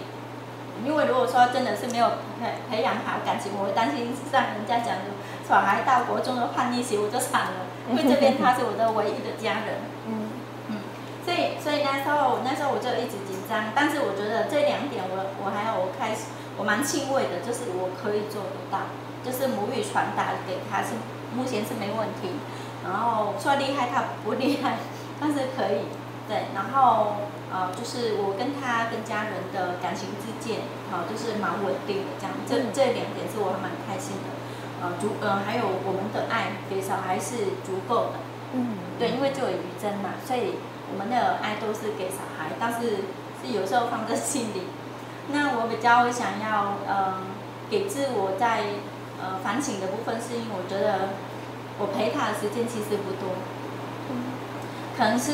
[0.85, 2.09] 因为如果说真的是没有
[2.41, 5.11] 培培养好感情，我会担心像人家讲的，
[5.49, 9.83] 小孩到国中的叛逆期我就惨了， 因为这边他是我的唯一的家人。
[10.07, 10.31] 嗯
[10.69, 10.77] 嗯，
[11.25, 15.15] 所以所以那时候那时候我就一直紧张，但是我觉得这两点我
[15.45, 18.93] 我还有我开始我蛮欣慰的，就是我可以做得到，
[19.25, 20.97] 就是母语传达给他是
[21.35, 22.39] 目前是没问题。
[22.85, 24.79] 然后说厉害他不厉害，
[25.21, 25.91] 但是可以，
[26.29, 27.17] 对，然后
[27.51, 34.29] 呃就是我跟他跟家人的感情之间，好、呃、就是蛮稳定的这样，这这两点是我还蛮开心的，
[34.83, 38.21] 呃足呃还有我们的爱给小孩是足够的，
[38.55, 40.57] 嗯，对，因为就有余真嘛，所以
[40.93, 43.05] 我们的爱都是给小孩，但是
[43.41, 44.63] 是有时候放在心里。
[45.31, 47.21] 那我比较想要呃
[47.69, 48.65] 给自我在
[49.21, 51.11] 呃反省的部分，是因为我觉得
[51.79, 53.37] 我陪他的时间其实不多，
[54.97, 55.33] 可能是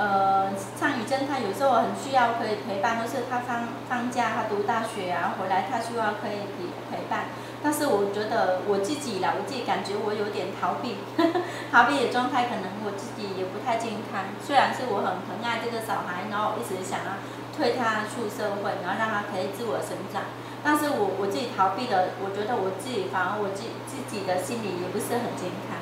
[0.00, 0.48] 呃
[0.80, 7.28] 像宇珍他有时候很需要可以陪伴，就是他放放假他读大学啊回来他需要可以陪陪伴，
[7.62, 10.96] 但是我觉得我自己啦，我自己感觉我有点逃避，
[11.70, 17.20] 逃避的状态可能我自己也不太健康，虽然是我很疼爱这个小孩，然后一直想要。
[17.52, 20.32] 推他出社会，然后让他可以自我成长。
[20.64, 25.76] 但是我我自己逃避的，我觉得我自己反而我自自己的心理也不是很健康。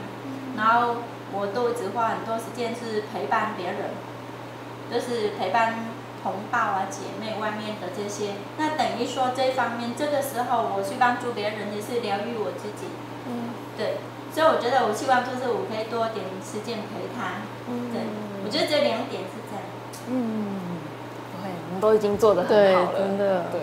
[0.57, 3.95] 然后我都只花很多时间是陪伴别人，
[4.91, 5.87] 就是陪伴
[6.23, 8.35] 同胞啊、姐妹外面的这些。
[8.57, 12.89] 那等于说这一方面，这个时候我去帮助别人，也是疗愈我自己。
[13.27, 13.99] 嗯，对。
[14.33, 17.47] 所以我觉得我希望就是我可以多点时间陪他。
[17.69, 18.03] 嗯，对。
[18.45, 19.65] 我觉得这两点是这样。
[20.09, 20.57] 嗯。
[21.81, 23.61] 都已经做得很好了，真的，对，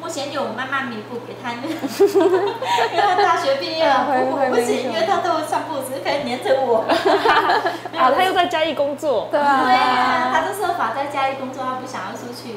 [0.00, 4.06] 目前有慢慢弥补给他， 因为他大学毕业了，
[4.50, 6.84] 不行，因为他都上步子可以黏着我。
[7.96, 9.28] 啊，他又在嘉义工作。
[9.32, 12.56] 对啊，他就设法在嘉义工作，他不想要出去。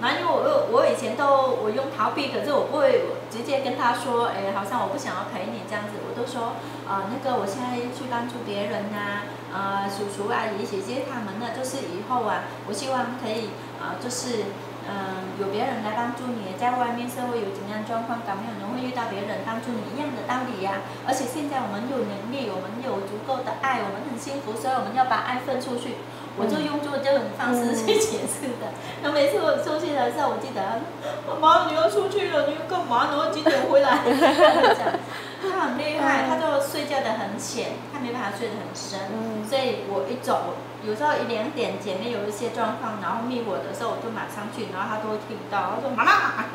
[0.00, 6.52] 然后因为我我以前都我用逃避，可是我不会直接跟他说，哎，好像我不想要陪你这样子，我都说，
[6.86, 13.50] 啊，那个我现在去帮助别人呐，啊，叔叔阿姨姐姐他们呢，就是以后啊，我希望可以。
[13.76, 14.44] 啊，就是，
[14.86, 21.06] 嗯，有别人来帮助你，在外面社会有怎样状况，感没有人会遇到别人帮助你一样的道理呀、啊。
[21.06, 25.98] 而且现在我们有能力，我们有足够的爱，我们很幸福，所以我们要把爱分出去。
[26.38, 28.68] 我就用做这种方式去解释的。
[29.02, 30.84] 那、嗯、每次我出去的时候，我记得，
[31.24, 33.08] 妈妈你要出去了，你要干嘛？
[33.08, 34.04] 然后几点回来？
[35.40, 40.60] 他很厉害，他就睡觉的很浅，他没办法睡得很深，嗯、所以我一走。
[40.86, 45.74] 有时候一两点姐妹有一些状况，然后密我的时候，我就马上去，然后他都会听不到。
[45.74, 46.46] 他说：“妈妈，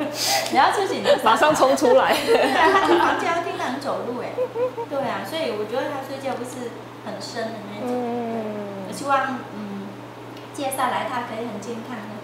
[0.50, 2.16] 你要出去，你马上冲出来。
[2.24, 4.32] ”对啊，他去房间要听到人走路哎。
[4.88, 6.72] 对啊，所以我觉得他睡觉不是
[7.04, 7.92] 很深的那种。
[7.92, 8.88] 嗯。
[8.88, 9.84] 我希望嗯，
[10.54, 12.16] 接下来他可以很健康的，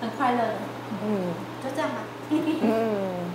[0.00, 0.62] 很快乐的。
[1.02, 1.34] 嗯。
[1.64, 2.06] 就这样吧。
[2.30, 3.26] 嗯。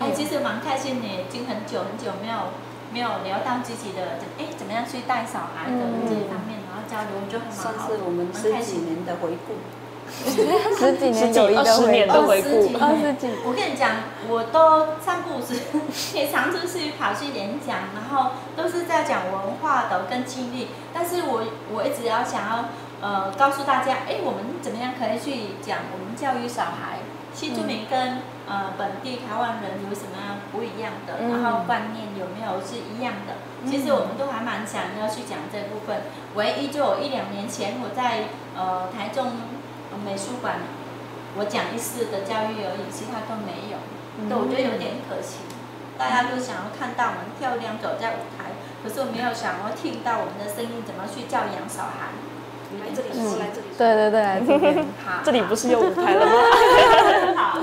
[0.00, 2.56] 哎，其实蛮开心的，已经很久很久没有。
[2.92, 7.62] 没有聊到自己的，哎，怎么样去带小孩的这一方面，然后交流就很好。
[7.62, 9.60] 算是我们十几年的回顾，
[10.10, 13.28] 十几年有一的回顾，二十几。
[13.44, 13.90] 我跟你讲，
[14.28, 15.60] 我都散步时，
[16.16, 20.68] 也常出去跑去演讲，然后都是在讲文化的跟经历。
[20.94, 22.64] 但是我我一直要想要
[23.02, 27.00] 呃告诉大家，哎，我们怎么样可以去讲我们教育小孩？
[27.34, 28.18] 新住民跟
[28.48, 31.20] 呃本地台湾人有什么样不一样的？
[31.28, 33.36] 然后观念有没有是一样的？
[33.68, 36.02] 其实我们都还蛮想要去讲这部分。
[36.34, 39.32] 唯一就有一两年前我在呃台中
[40.04, 40.62] 美术馆，
[41.36, 43.76] 我讲一次的教育而已，其他都没有。
[44.28, 45.40] 对，我觉得有点可惜。
[45.98, 52.14] 大家都想要看到我们漂亮走在舞台，可是我没有想要听到我们的声音怎么去教养小孩。
[52.70, 53.66] 你来这里，是来这里。
[53.76, 54.86] 对对对，这边。
[55.04, 56.32] 好，这里不是有舞台了吗？
[57.34, 57.58] 好。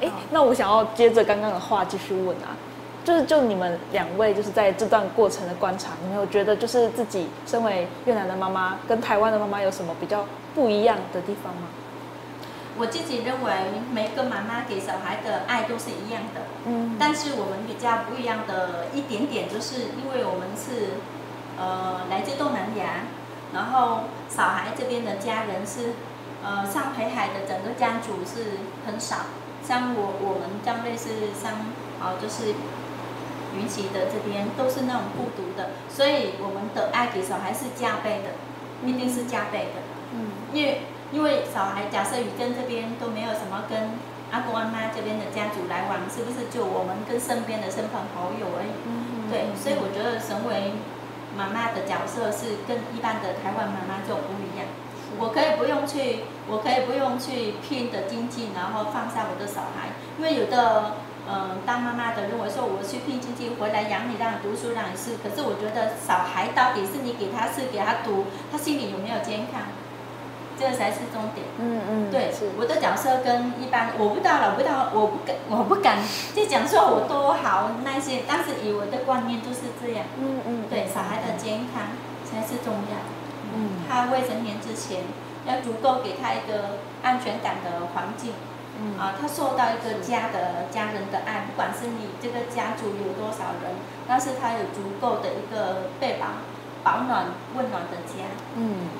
[0.00, 2.56] 哎，那我想要接着刚刚的话继续问啊，
[3.04, 11.68] 就是就你们两位就是在这段过程的观察，你们有觉得就是自己身为越南的妈妈跟台湾的妈妈有什么比较不一样的地方吗？
[12.78, 13.52] 我自己认为
[13.90, 21.00] 每个妈妈给小孩的爱都是一样的，嗯，但是我们比较不一样的一点点，就是因为我们是
[21.58, 23.04] 呃来自东南亚。
[23.54, 25.94] 然后小孩这边的家人是，
[26.44, 29.16] 呃，上北海的整个家族是很少，
[29.66, 31.52] 像我我们这样类似像，
[31.98, 32.54] 啊，就是
[33.56, 38.38] 云奇的这边都是那种孤独的，所以我们的爱给小孩是加倍的，
[38.86, 39.82] 一定是加倍的。
[40.14, 43.98] 嗯，因为因为小孩假设雨珍这边都没有什么跟
[44.30, 48.70] 阿公阿妈这边的家族来往，是不是就我们跟身边的亲朋好友而已？
[48.86, 50.72] 嗯，对，所以我觉得身为。
[51.36, 54.64] 妈妈的角色是跟一般的台湾妈妈就不一样，
[55.18, 60.96] 我可以不用去，我可以不用去拼的经济，然后放下我的小孩，因为有的，
[61.28, 69.62] 嗯，当妈妈的认为说我去拼经济回来养你，让你读书，让你试，可是我觉得小孩到底是你给他试，给他读，他心里有没有健康？
[70.58, 71.44] 这才是重点。
[71.60, 75.98] 嗯嗯，对，我的角色跟一般我不到了，我不到，我不敢，我不敢
[76.34, 80.06] 就讲说我多好那些，但是以我的观念都是这样。
[80.16, 81.92] 嗯嗯，对，小孩的健康
[82.24, 82.96] 才是重要。
[83.56, 85.02] 嗯，他未成年之前
[85.46, 88.32] 要足够给他一个安全感的环境。
[88.78, 93.72] 嗯啊，他受到一个家的家人的爱，不管是你这个家族有多少人，
[94.06, 96.26] 但是他有足够的一个被保
[96.84, 98.28] 保暖温暖的家。
[98.54, 98.90] 嗯，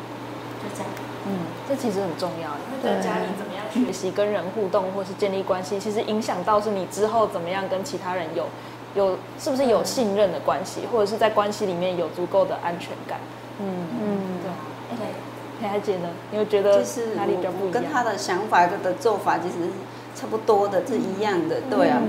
[0.62, 0.90] 就这样。
[1.26, 2.56] 嗯，这其实很重要。
[2.80, 8.46] 对家里怎么样学习跟人互动，或是建立关系，其实影响到是你之后怎么样跟其他人有
[8.94, 13.20] 有是不是有信任的关系，或者是在关系里面有足够的安全感。
[13.60, 14.18] 嗯嗯，
[14.90, 15.06] 对对。
[15.58, 16.08] 裴海姐呢？
[16.30, 17.72] 你会觉得就是哪里比较不一样？
[17.72, 19.70] 跟他的想法的做法其实
[20.14, 21.62] 差不多的，是一样的。
[21.70, 22.02] 对啊，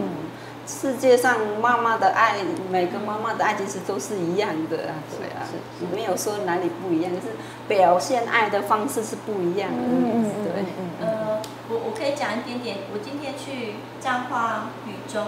[0.68, 2.36] 世界上妈妈的爱，
[2.70, 5.00] 每个妈妈的爱其实都是一样的啊。
[5.18, 5.48] 对啊，
[5.96, 7.28] 没有说哪里不一样，就是
[7.70, 9.78] 表现爱的方式是不一样的。
[9.82, 10.66] 嗯嗯对。
[11.08, 12.80] 呃，我我可以讲一点点。
[12.92, 15.24] 我今天去彰化雨中，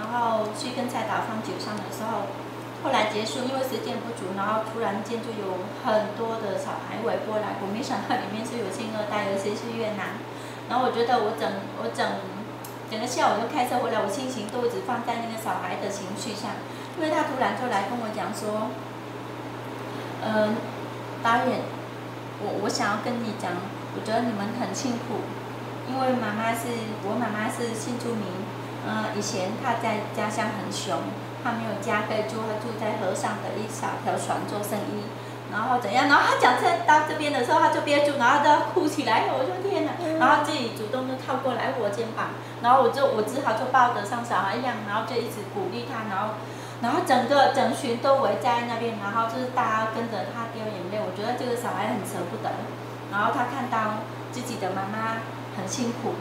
[0.00, 2.22] 然后去跟蔡导放酒上的时候。
[2.84, 5.56] 后来结束，因为时间不足，然后突然间就有
[5.88, 10.20] 很多的小孩围过来，我没想到里面是有新二代，有些是越南。
[10.68, 11.48] 然后我觉得我整
[11.80, 12.04] 我整
[12.92, 16.60] 整个下午就开车回来，我心情都一直放在那个小孩的情绪上，
[17.00, 18.68] 因为他突然就来跟我讲说，
[20.20, 20.52] 嗯、
[21.24, 21.64] 导演，
[22.44, 23.64] 我我想要跟你讲，
[23.96, 25.24] 我觉得你们很辛苦，
[25.88, 26.68] 因为妈妈是
[27.08, 28.28] 我妈妈是新住民，
[28.84, 31.00] 嗯、以前她在家乡很穷。
[31.44, 35.04] 他没有家可以住，他住在河上的一小条船做生意，
[35.52, 36.08] 然后怎样？
[36.08, 39.28] 然后他讲这到这边的时候，他就憋住，然后都要哭起来。
[39.28, 39.92] 我说天哪！
[40.18, 42.32] 然后自己主动就靠过来我肩膀，
[42.64, 46.40] 然后我就我只好就抱着像小孩一样，然后就一直鼓励他，然后
[46.80, 50.96] 然后整个整群都围在那边，然后就是大家跟着他掉眼泪。
[51.04, 52.48] 我觉得这个小孩很舍不得，
[53.12, 54.00] 然后他看到
[54.32, 55.20] 自己的妈妈
[55.60, 56.16] 很辛苦。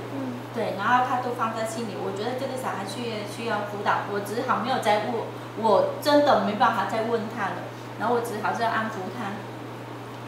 [0.54, 1.98] 对，然后他都放在心里。
[1.98, 5.14] 我觉得这个小孩需需要辅导，我只好没有再问，
[5.58, 7.66] 我真的没办法再问他了。
[8.00, 9.38] 然后我只好是要安抚他，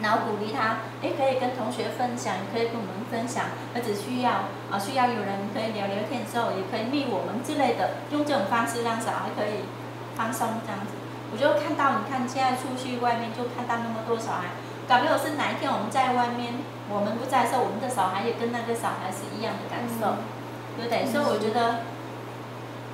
[0.02, 3.54] 然后鼓励他，哎，可以跟同学分享，可以跟我们分享。
[3.74, 9.66] 儿子需要啊，需要有人可以聊聊天的时候，也可以密我们之类的，用这种方式让小孩可以
[10.14, 10.94] 放松这样子。
[11.30, 14.54] 我就看到，你看现在出去外面就看到那么多小孩。
[14.86, 16.54] 搞不好是哪一天我们在外面，
[16.88, 21.02] 我们不在的时候，我们的小孩也跟那个小孩是一样的感受，嗯、对不对？
[21.02, 21.82] 嗯、所以我觉得，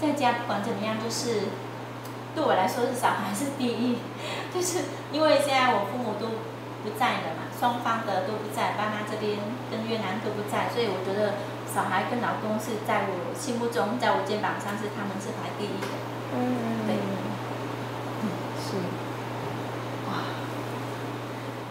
[0.01, 1.53] 在家不管怎么样，就是
[2.35, 3.99] 对我来说是小孩是第一，
[4.53, 6.41] 就是因为现在我父母都
[6.81, 9.37] 不在了嘛，双方的都不在，爸妈这边
[9.71, 11.37] 跟越南都不在，所以我觉得
[11.69, 15.87] 小孩跟老公是在我心目中，在我肩膀上是他们是排第一的。
[16.33, 16.97] 嗯，对。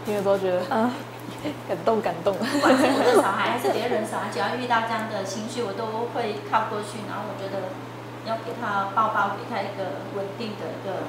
[0.04, 0.66] 听了都觉得？
[0.74, 0.92] 啊，
[1.68, 2.36] 感 动感动。
[2.38, 7.08] 不管是我的小孩还是别人小孩，只要遇到这样的情绪，我都会靠过去。
[7.08, 7.74] 然后我觉得
[8.28, 11.08] 要给他抱抱，给他一个稳定的一个，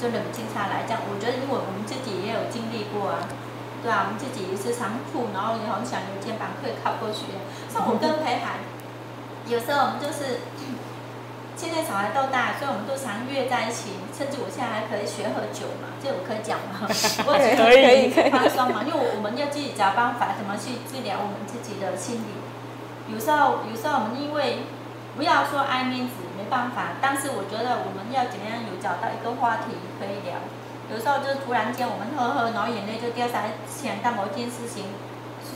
[0.00, 0.84] 就冷静下来。
[0.86, 3.26] 这样，我觉得因为我们自己也有经历过啊，
[3.82, 7.34] 对啊，我们自己也是常哭，然后也很想有肩膀可以靠过去。
[7.68, 8.64] 像我跟裴海，
[9.46, 10.44] 有时候我们就是。
[11.56, 16.82] 现在小孩都大，所以我们都常约在一起，甚至我现在还可以学喝酒嘛，这我可以讲吗？
[17.26, 17.62] 我觉得
[18.10, 22.34] 可以放松嘛，因为我们要自己找办法，怎么去治疗我们自己的心理。
[23.06, 24.66] 有时候，有时候我们因为
[25.14, 30.42] 不要说爱面子，没办法，但是我觉得我们要怎么样有找到一个话题可以聊。
[30.90, 34.90] 有时候就突然间我们喝喝，然后眼泪就掉下来，想到某一件事情，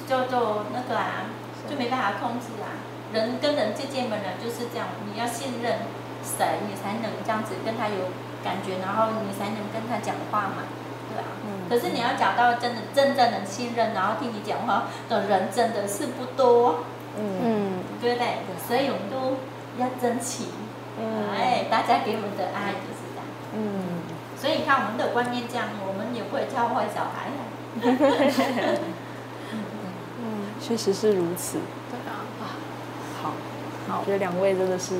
[0.08, 1.28] 就就那个啊，
[1.68, 2.70] 就没办法控制啊。
[3.12, 5.78] 人跟人之间本来就是这样，你要信任
[6.22, 8.12] 谁，你才能这样子跟他有
[8.44, 10.68] 感觉，然后你才能跟他讲话嘛，
[11.08, 11.24] 对啊。
[11.46, 11.68] 嗯。
[11.68, 16.84] 可是你要找到真的真正能信任，然后听你讲话的人真的是不多。
[17.18, 17.80] 嗯。
[18.00, 18.26] 对不对？
[18.66, 19.38] 所以我们都
[19.82, 20.48] 要珍惜。
[21.00, 21.30] 嗯。
[21.32, 23.24] 哎，大家给我们的爱就是这样。
[23.54, 24.02] 嗯。
[24.36, 27.32] 所以你看我们的观念这样，我们也不会教坏小孩。
[30.20, 31.58] 嗯，确实是如此。
[33.88, 34.94] 我觉得两位真的是，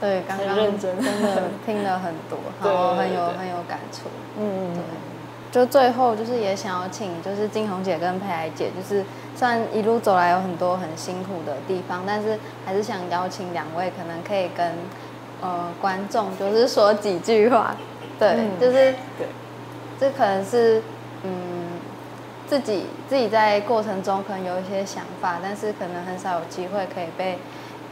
[0.00, 4.08] 对，刚刚认真，真的 听了很多，然后很有很有感触。
[4.38, 4.82] 嗯，对。
[5.50, 9.02] 就最后就是也想要请，就是金红姐跟佩莱姐，就是
[9.34, 14.74] 虽然一路走来有很多很辛苦的地方，但是还是想邀请两位，可能可以跟
[15.40, 17.74] 呃观众就是说几句话。
[18.20, 19.26] 对，就是对，
[19.98, 20.82] 这可能是
[21.22, 21.32] 嗯
[22.46, 27.38] 自己自己在过程中可能有一些想法，但是可能很少有机会可以被。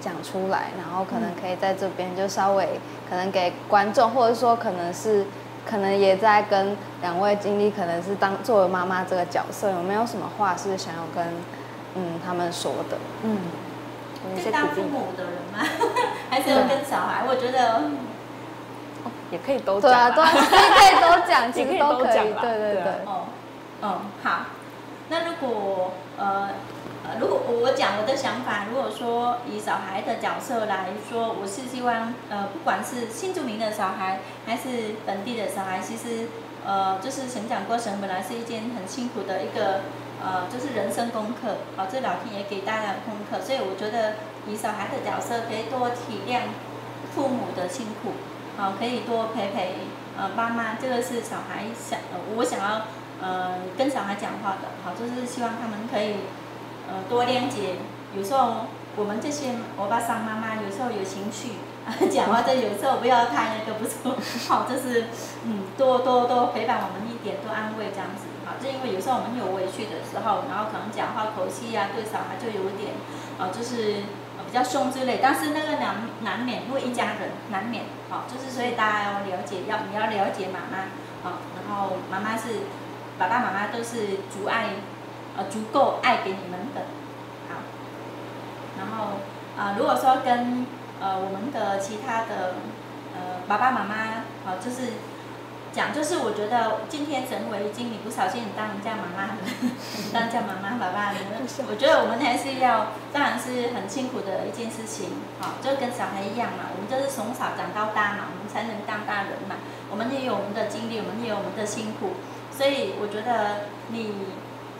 [0.06, 2.78] 讲出来，然后可能可以在这边就稍微
[3.10, 5.26] 可能给观众，或者说可能是
[5.68, 11.26] 可能也在跟两位经历，可能是当作为妈妈这个角色，有没有什么话是想要跟
[11.96, 12.96] 嗯他们说的？
[13.24, 13.38] 嗯，
[14.40, 15.66] 是当父母的人吗？
[16.30, 17.24] 还是要跟小孩？
[17.26, 17.82] 我觉得
[19.32, 22.92] 也可以都讲，对啊，对，可以都讲， 其实都可以，对对对。
[23.06, 23.26] 哦，
[23.82, 24.46] 嗯，好。
[25.08, 26.50] 那如果呃。
[27.20, 36.28] 如果我讲我的想法，如果说以小孩的角色来说，我是希望，呃，不管是新住民的小孩，还是本地的小孩，其实，
[36.66, 39.82] 呃，就是成长过程本来是一件很辛苦的一个，
[40.20, 44.14] 呃，就是人生功课，好、这老天爷给大家的功课，所以我觉得
[44.46, 46.50] 以小孩的角色可以多体谅
[47.14, 48.12] 父母的辛苦，
[48.56, 49.74] 好、可以多陪陪，
[50.18, 52.00] 呃，妈妈，这个是小孩想，
[52.36, 52.82] 我想要，
[53.22, 56.16] 呃，跟小孩讲话的，好、就是希望他们可以。
[56.88, 57.76] 呃，多谅解。
[58.16, 58.66] 有时候
[58.96, 61.60] 我们这些我爸桑妈妈有时候有情绪，
[62.08, 65.06] 讲话就有时候不要太那个，不是好，就是
[65.44, 68.24] 嗯，多多多陪伴我们一点，多安慰这样子。
[68.46, 72.94] 好，就因为有时候我们有委屈的时候，然后可能讲话口气呀、啊，对小孩就有点，
[73.36, 74.06] 呃，就是
[74.46, 75.18] 比较凶之类。
[75.20, 80.88] 但是那个难难免，因为一家人难免，好，就是所以大家要了解，要你要了解妈妈，
[81.22, 82.64] 好，然后妈妈是
[83.18, 84.70] 爸爸妈妈都是阻碍。
[85.36, 86.80] 呃，足够爱给你们的，
[87.48, 87.60] 好。
[88.78, 89.20] 然后，
[89.56, 90.66] 啊、呃，如果说跟
[91.00, 92.54] 呃我们的其他的
[93.14, 93.94] 呃爸爸妈妈，
[94.44, 94.96] 好、呃，就是
[95.72, 99.36] 讲，就是我觉得今天成为经理，不小心你当人家 妈妈，
[100.12, 101.12] 当人家妈妈爸爸，
[101.68, 109.56] 我觉得我们还是要，当然是很辛苦的一件事情，好、呃，就跟小孩一样嘛，我们就是从小长到大嘛，我们才能当大人嘛，
[109.90, 112.16] 我们也有我们的经历，我们也有我们的辛苦，
[112.50, 114.36] 所以我觉得你。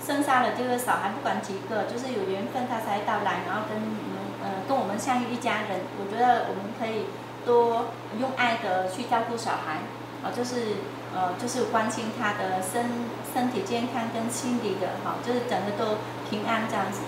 [0.06, 5.82] 生下了这个小孩，不管几个，就是有缘分他才到来，然后跟你们呃跟我们相遇一家人。
[5.98, 7.06] 我觉得我们可以
[7.44, 7.86] 多
[8.20, 9.82] 用爱的去照顾小孩，
[10.22, 10.78] 啊，就是
[11.12, 12.86] 呃就是关心他的身
[13.34, 15.98] 身体健康跟心理的，哈，就是整个都
[16.30, 17.02] 平安这样子，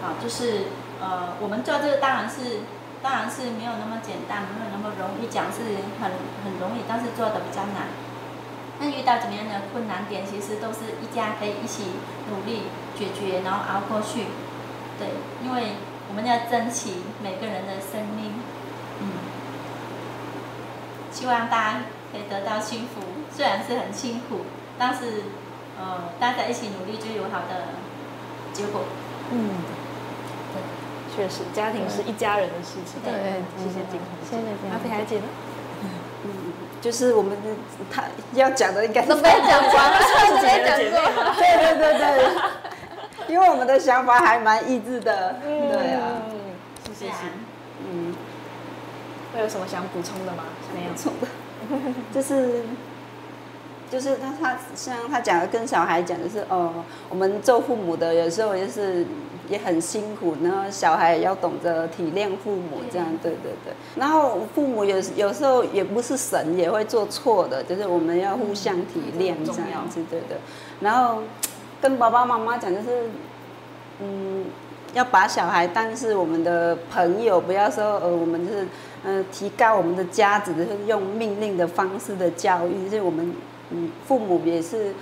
[0.00, 2.64] 啊，就是呃我们做这个当然是
[3.02, 6.08] 当然是没有那么简单，没有那么容易讲是很
[6.44, 7.92] 很容易，但是做的比较难。
[8.80, 11.84] 那遇到怎么样的困难点，其实都是一家可以一起
[12.30, 12.62] 努力
[12.98, 14.24] 解决，然后熬过去。
[14.98, 15.08] 对，
[15.44, 15.76] 因为
[16.08, 18.32] 我们要珍惜每个人的生命。
[19.00, 19.12] 嗯。
[21.12, 24.46] 希望大家可以得到幸福，虽然是很辛苦，
[24.78, 25.24] 但是
[25.78, 27.76] 呃，大家一起努力就有好的
[28.54, 28.84] 结果。
[29.30, 29.60] 嗯。
[30.54, 30.62] 对，
[31.14, 33.02] 确实，家庭是一家人的事情。
[33.04, 34.70] 对，对谢谢金红，谢谢金红。
[34.70, 35.22] 阿飞还记得？
[36.80, 37.36] 就是我们
[37.90, 41.34] 他要讲的应该都没讲完了，都没讲过。
[41.36, 46.22] 对对对对，因为我们的想法还蛮一致的，嗯、对啊。
[46.98, 47.12] 谢谢。
[47.80, 48.14] 嗯。
[49.32, 50.44] 会有什么想补充的吗？
[50.74, 50.90] 没有。
[50.92, 51.26] 补充的。
[52.12, 52.64] 就是，
[53.90, 56.72] 就是他他像他讲的跟小孩讲的是哦，
[57.08, 59.04] 我们做父母的有时候也是。
[59.50, 63.72] 也很辛苦，然后小孩也要懂得体谅父母，这样对对对。
[63.96, 70.38] 然后父母有有时候也不是神，也会做错的，就是我们要互相体谅这样子，对对。
[70.78, 71.20] 然后
[71.80, 73.10] 跟爸爸妈妈讲，就是
[74.00, 74.44] 嗯，
[74.94, 78.62] 要把小孩当是我们的朋友，不要说呃，我们就是
[79.02, 83.34] 嗯、呃，提高我们的家子，就是用命令的方式的教育，就是我们
[83.70, 84.94] 嗯，父母也是。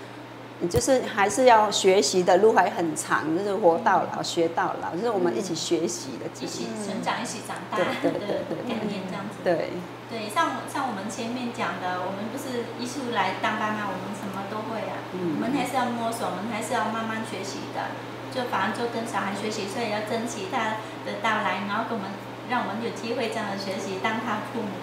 [0.69, 9.39] 就是还是要学习的路还很长，就是活到老学到老，就是我们一起学习的，一起成长，一起长大，对对对对，概念这样子。
[9.47, 9.71] 对
[10.11, 17.95] 对，像像我们前面讲的，我们不是一出来当爸妈，我们什么都会啊，我们还是要摸索，我们还是要慢慢学习的，
[18.35, 22.11] 就反正就跟小孩学习，所以要珍惜他的到来，然后跟我们
[22.51, 24.75] 让我们有机会这样的学习，当他父母，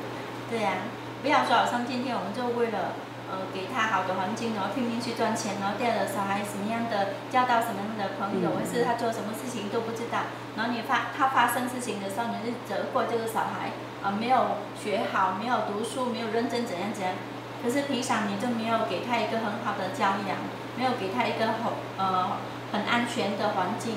[0.48, 0.88] 对呀，
[1.20, 2.96] 不要说好像今天我们就为了。
[3.36, 10.32] 呃，给他好的环境，然后拼命去赚钱，然后带着小孩什么样的交到什么样的朋友，或是他做什么事情都不知道。
[10.56, 17.14] 然后你发他发生事情的时候，你是责怪这个小孩啊、呃，没有学好，没有读书，没有认真怎样怎样。
[17.62, 20.40] 可是平常你就没有给他一个很好的教养，
[20.78, 22.38] 没有给他一个很呃
[22.72, 23.96] 很安全的环境，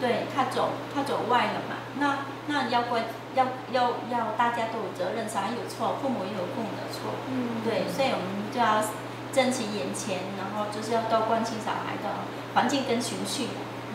[0.00, 1.76] 对他走他走歪了嘛？
[1.98, 3.04] 那那要怪。
[3.34, 8.84] 要要要，大家都有责任，小孩有错，父母也有父母的错，嗯，对，所以我们就要
[9.32, 13.48] 珍惜眼前，然后就是要多关心小孩的环境跟情绪，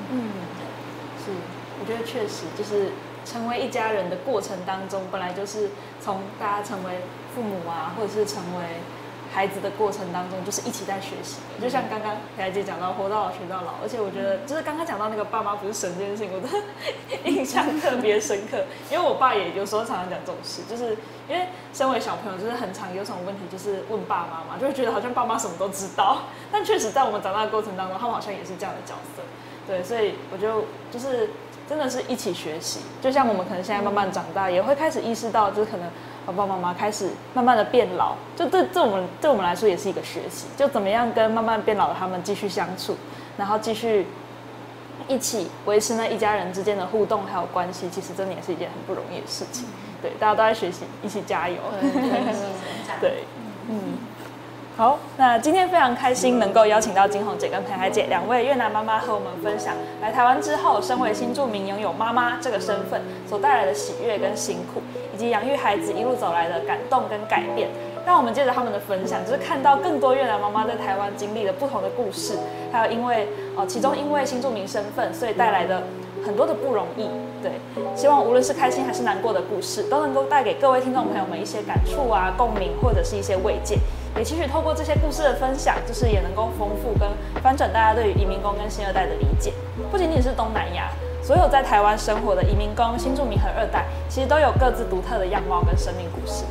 [0.10, 0.66] 嗯，对，
[1.24, 1.38] 是，
[1.80, 2.94] 我觉得确实就是
[3.26, 5.70] 成为一家人的过程当中，本来就是
[6.02, 7.02] 从大家成为
[7.36, 8.82] 父母啊，或者是成为
[9.38, 11.38] 孩子的过程当中，就是一起在学习。
[11.62, 16.50] 就像刚刚裴海姐讲到“活到老学到老”，而且我觉得就是刚刚讲到那个爸妈不是神这件事情，我的
[17.30, 18.66] 印象特别深刻。
[18.90, 20.98] 因为我爸也有时候常常讲这种事，就是
[21.30, 26.24] 因为身为小朋友，就是很常有什么问题，就是问爸妈嘛，就会觉得好像爸妈什么都知道。
[26.52, 29.22] 但确实在我们长大的过程当中，他们好像也是这样的角色。
[29.68, 30.56] 对，所以我觉得
[30.90, 31.30] 就是
[31.70, 32.80] 真的是一起学习。
[33.04, 35.88] 就像我们可能现在慢慢长大，也会开始意识到，就是可能。
[36.28, 42.96] 爸爸妈妈开始慢慢的变老，就对对我们对我们来说也是一个学习，就怎么样跟慢慢变老的他们继续相处，
[43.38, 44.06] 然后继续
[45.08, 49.66] 一起维持那一家人之间的互动还有关系，其实真的也是一件很不容易的事情。
[50.02, 51.56] 对，大家都在学习，一起加油。
[53.00, 53.24] 对，
[53.70, 53.98] 嗯。
[54.78, 59.74] 好，那今天非常开心能够邀请到金红姐跟裴海姐两位越南妈妈和我们分享
[60.04, 64.80] 来台湾之后，身为新住民拥有妈妈这个身份所带来的喜悦跟辛苦，
[65.16, 67.68] 以及养育孩子一路走来的感动跟改变。
[68.06, 72.38] 让我们借着他们的分享，就是看到更多越南妈妈在台湾经历的不同的故事，
[72.72, 75.82] 还有因为哦，其中因为新住民身份，所以带来的。
[76.26, 77.08] 很多的不容易，
[77.42, 77.52] 对，
[77.96, 83.78] 希望无论是开心还是难过的故事，都能够带给各位听众朋友们一些感触啊、共鸣，或者是一些慰藉。
[84.16, 87.10] 也期许透过这些故事的分享，就是也能够丰富跟
[87.42, 89.54] 翻转大家对于移民工跟新二代的理解。
[89.92, 90.90] 不仅仅是东南亚，
[91.22, 96.44] 所有在台湾生活的移民工、新住民和二代，其实都有各自独特的样貌跟生命故事。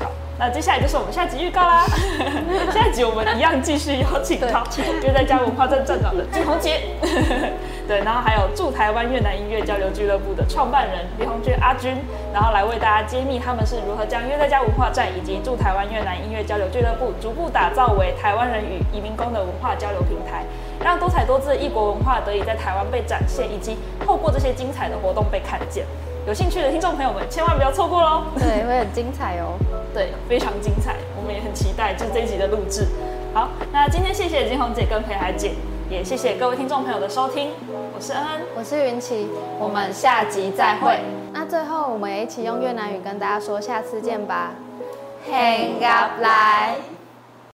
[0.00, 1.86] 好，那接下来就是我们下集预告啦。
[2.74, 4.66] 下集我们一样继续邀请到
[5.02, 6.80] 约在家文化站站长的金红姐。
[7.86, 11.96] 对，然后还有驻台湾越南音乐交流俱乐部的创办人李红娟阿军，
[12.32, 20.44] 然后来为大家揭秘他们是如何将约在家文化站以及驻台湾越南音乐交流俱乐部逐步打造为台湾人与移民工的文化交流平台，
[20.82, 23.76] 让多彩多姿的异国文化得以在台湾被展现，以及
[24.06, 25.84] 透过这些精彩的活动被看见。
[26.24, 28.22] 有兴趣的听众朋友们千万不要错过喽！
[28.38, 29.58] 对，会很精彩哦。
[29.92, 32.86] 对，非常精彩，我们也很期待就这一集的录制。
[33.34, 35.50] 好，那今天谢谢金红姐跟裴海姐。
[35.90, 37.50] 也谢谢各位听众朋友的收听，
[38.02, 39.28] 是恩恩，我是云奇，
[39.60, 40.98] 我们下集再会。
[41.32, 44.54] 那最后我们也一起用越南语跟大家说下次见吧
[45.30, 46.74] ，Hẹn gặp lại。